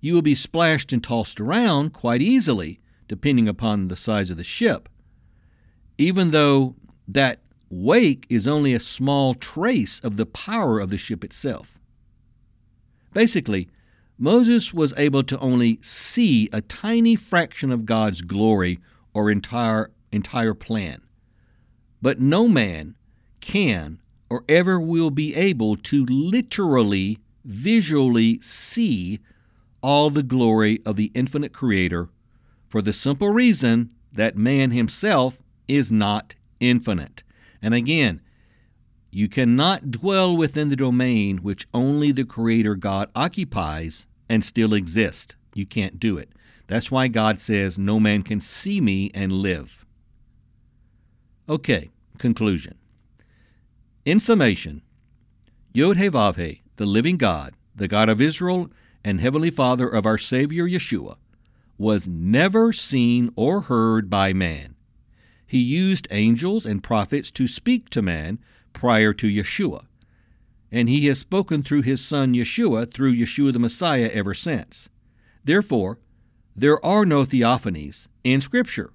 You 0.00 0.14
will 0.14 0.22
be 0.22 0.34
splashed 0.34 0.92
and 0.92 1.02
tossed 1.02 1.40
around 1.40 1.92
quite 1.92 2.22
easily, 2.22 2.80
depending 3.06 3.46
upon 3.46 3.86
the 3.86 3.94
size 3.94 4.30
of 4.30 4.36
the 4.36 4.42
ship. 4.42 4.88
Even 5.98 6.30
though 6.30 6.76
that 7.06 7.40
wake 7.70 8.26
is 8.28 8.48
only 8.48 8.72
a 8.72 8.80
small 8.80 9.34
trace 9.34 10.00
of 10.00 10.16
the 10.16 10.26
power 10.26 10.78
of 10.78 10.90
the 10.90 10.98
ship 10.98 11.24
itself. 11.24 11.78
Basically, 13.12 13.68
Moses 14.18 14.72
was 14.72 14.94
able 14.96 15.22
to 15.24 15.38
only 15.38 15.78
see 15.82 16.48
a 16.52 16.60
tiny 16.60 17.14
fraction 17.14 17.70
of 17.70 17.86
God's 17.86 18.22
glory 18.22 18.80
or 19.14 19.30
entire 19.30 19.90
entire 20.10 20.54
plan. 20.54 21.02
But 22.00 22.20
no 22.20 22.48
man 22.48 22.96
can 23.40 24.00
or 24.30 24.44
ever 24.48 24.80
will 24.80 25.10
be 25.10 25.34
able 25.34 25.76
to 25.76 26.04
literally, 26.06 27.18
visually 27.44 28.40
see 28.40 29.20
all 29.82 30.10
the 30.10 30.22
glory 30.22 30.80
of 30.84 30.96
the 30.96 31.10
infinite 31.14 31.52
Creator 31.52 32.08
for 32.68 32.82
the 32.82 32.92
simple 32.92 33.30
reason 33.30 33.90
that 34.12 34.36
man 34.36 34.70
himself 34.70 35.42
is 35.68 35.92
not 35.92 36.34
infinite. 36.58 37.22
And 37.62 37.74
again, 37.74 38.20
you 39.10 39.28
cannot 39.28 39.90
dwell 39.90 40.36
within 40.36 40.68
the 40.68 40.76
domain 40.76 41.38
which 41.38 41.68
only 41.72 42.12
the 42.12 42.24
Creator 42.24 42.74
God 42.76 43.10
occupies 43.14 44.06
and 44.28 44.44
still 44.44 44.74
exist. 44.74 45.36
You 45.54 45.66
can't 45.66 46.00
do 46.00 46.18
it. 46.18 46.30
That's 46.66 46.90
why 46.90 47.08
God 47.08 47.40
says, 47.40 47.78
No 47.78 47.98
man 47.98 48.22
can 48.22 48.40
see 48.40 48.80
me 48.80 49.10
and 49.14 49.32
live. 49.32 49.86
Okay, 51.48 51.90
conclusion. 52.18 52.76
In 54.04 54.20
summation, 54.20 54.82
Yod 55.72 55.96
He 55.96 56.08
the 56.08 56.86
living 56.86 57.16
God, 57.16 57.54
the 57.74 57.88
God 57.88 58.08
of 58.08 58.20
Israel 58.20 58.70
and 59.04 59.20
Heavenly 59.20 59.50
Father 59.50 59.88
of 59.88 60.04
our 60.04 60.18
Savior 60.18 60.68
Yeshua, 60.68 61.16
was 61.78 62.06
never 62.06 62.72
seen 62.72 63.30
or 63.36 63.62
heard 63.62 64.10
by 64.10 64.32
man. 64.32 64.74
He 65.48 65.60
used 65.60 66.06
angels 66.10 66.66
and 66.66 66.82
prophets 66.82 67.30
to 67.30 67.48
speak 67.48 67.88
to 67.90 68.02
man 68.02 68.38
prior 68.74 69.14
to 69.14 69.26
Yeshua, 69.26 69.86
and 70.70 70.90
he 70.90 71.06
has 71.06 71.18
spoken 71.18 71.62
through 71.62 71.82
his 71.82 72.04
Son 72.04 72.34
Yeshua 72.34 72.92
through 72.92 73.14
Yeshua 73.14 73.54
the 73.54 73.58
Messiah 73.58 74.10
ever 74.12 74.34
since. 74.34 74.90
Therefore, 75.42 75.98
there 76.54 76.84
are 76.84 77.06
no 77.06 77.24
theophanies 77.24 78.08
in 78.24 78.42
Scripture. 78.42 78.92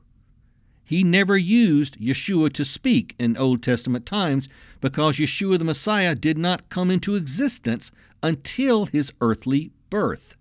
He 0.86 1.04
never 1.04 1.36
used 1.36 1.99
Yeshua 1.99 2.54
to 2.54 2.64
speak 2.64 3.16
in 3.18 3.36
Old 3.36 3.64
Testament 3.64 4.06
times 4.06 4.47
because 4.80 5.18
Yeshua 5.18 5.58
the 5.58 5.66
Messiah 5.66 6.14
did 6.14 6.38
not 6.38 6.70
come 6.70 6.91
into 6.91 7.16
existence 7.16 7.89
until 8.22 8.86
his 8.86 9.12
earthly 9.22 9.72
birth. 9.89 10.36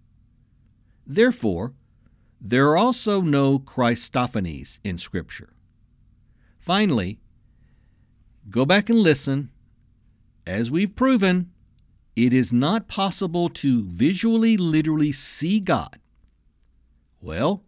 Therefore, 1.06 1.72
there 2.38 2.68
are 2.68 2.76
also 2.76 3.22
no 3.22 3.58
Christophanies 3.58 4.78
in 4.84 4.98
Scripture. 4.98 5.54
Finally, 6.62 7.18
go 8.48 8.64
back 8.64 8.88
and 8.88 8.98
listen. 8.98 9.50
As 10.46 10.70
we've 10.70 10.96
proven, 10.96 11.50
it 12.16 12.32
is 12.32 12.54
not 12.54 12.88
possible 12.88 13.50
to 13.50 13.82
visually, 13.82 14.56
literally 14.56 15.12
see 15.12 15.60
God. 15.60 15.98
Well, 17.20 17.62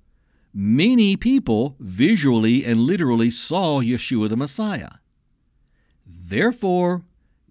Many 0.56 1.16
people 1.16 1.74
visually 1.80 2.64
and 2.64 2.78
literally 2.78 3.28
saw 3.28 3.80
Yeshua 3.80 4.28
the 4.28 4.36
Messiah. 4.36 4.90
Therefore, 6.06 7.02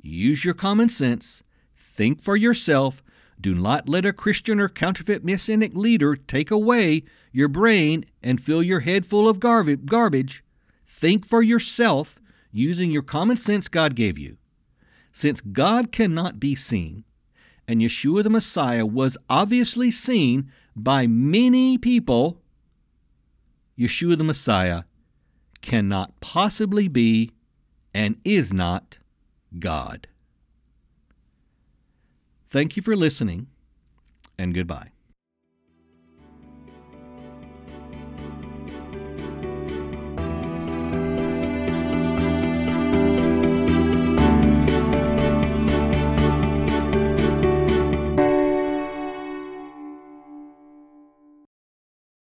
use 0.02 0.46
your 0.46 0.54
common 0.54 0.88
sense, 0.88 1.44
think 1.76 2.22
for 2.22 2.38
yourself, 2.38 3.04
Do 3.42 3.56
not 3.56 3.90
let 3.90 4.06
a 4.06 4.14
Christian 4.14 4.58
or 4.58 4.70
counterfeit 4.70 5.26
messianic 5.26 5.76
leader 5.76 6.16
take 6.16 6.50
away 6.50 7.04
your 7.34 7.50
brain 7.50 8.06
and 8.22 8.42
fill 8.42 8.64
your 8.64 8.80
head 8.80 9.06
full 9.06 9.28
of 9.28 9.42
garbage. 9.42 10.42
Think 10.94 11.26
for 11.26 11.42
yourself 11.42 12.20
using 12.52 12.92
your 12.92 13.02
common 13.02 13.36
sense 13.36 13.68
God 13.68 13.96
gave 13.96 14.20
you. 14.20 14.38
Since 15.12 15.42
God 15.42 15.92
cannot 15.92 16.40
be 16.40 16.54
seen, 16.54 17.04
and 17.68 17.82
Yeshua 17.82 18.24
the 18.24 18.30
Messiah 18.30 18.86
was 18.86 19.18
obviously 19.28 19.90
seen 19.90 20.52
by 20.76 21.08
many 21.08 21.80
people, 21.80 22.42
Yeshua 23.78 24.18
the 24.18 24.24
Messiah 24.24 24.84
cannot 25.62 26.22
possibly 26.22 26.88
be 26.88 27.32
and 27.94 28.18
is 28.24 28.54
not 28.54 29.00
God. 29.58 30.08
Thank 32.50 32.78
you 32.78 32.84
for 32.84 32.96
listening, 32.96 33.48
and 34.38 34.54
goodbye. 34.54 34.92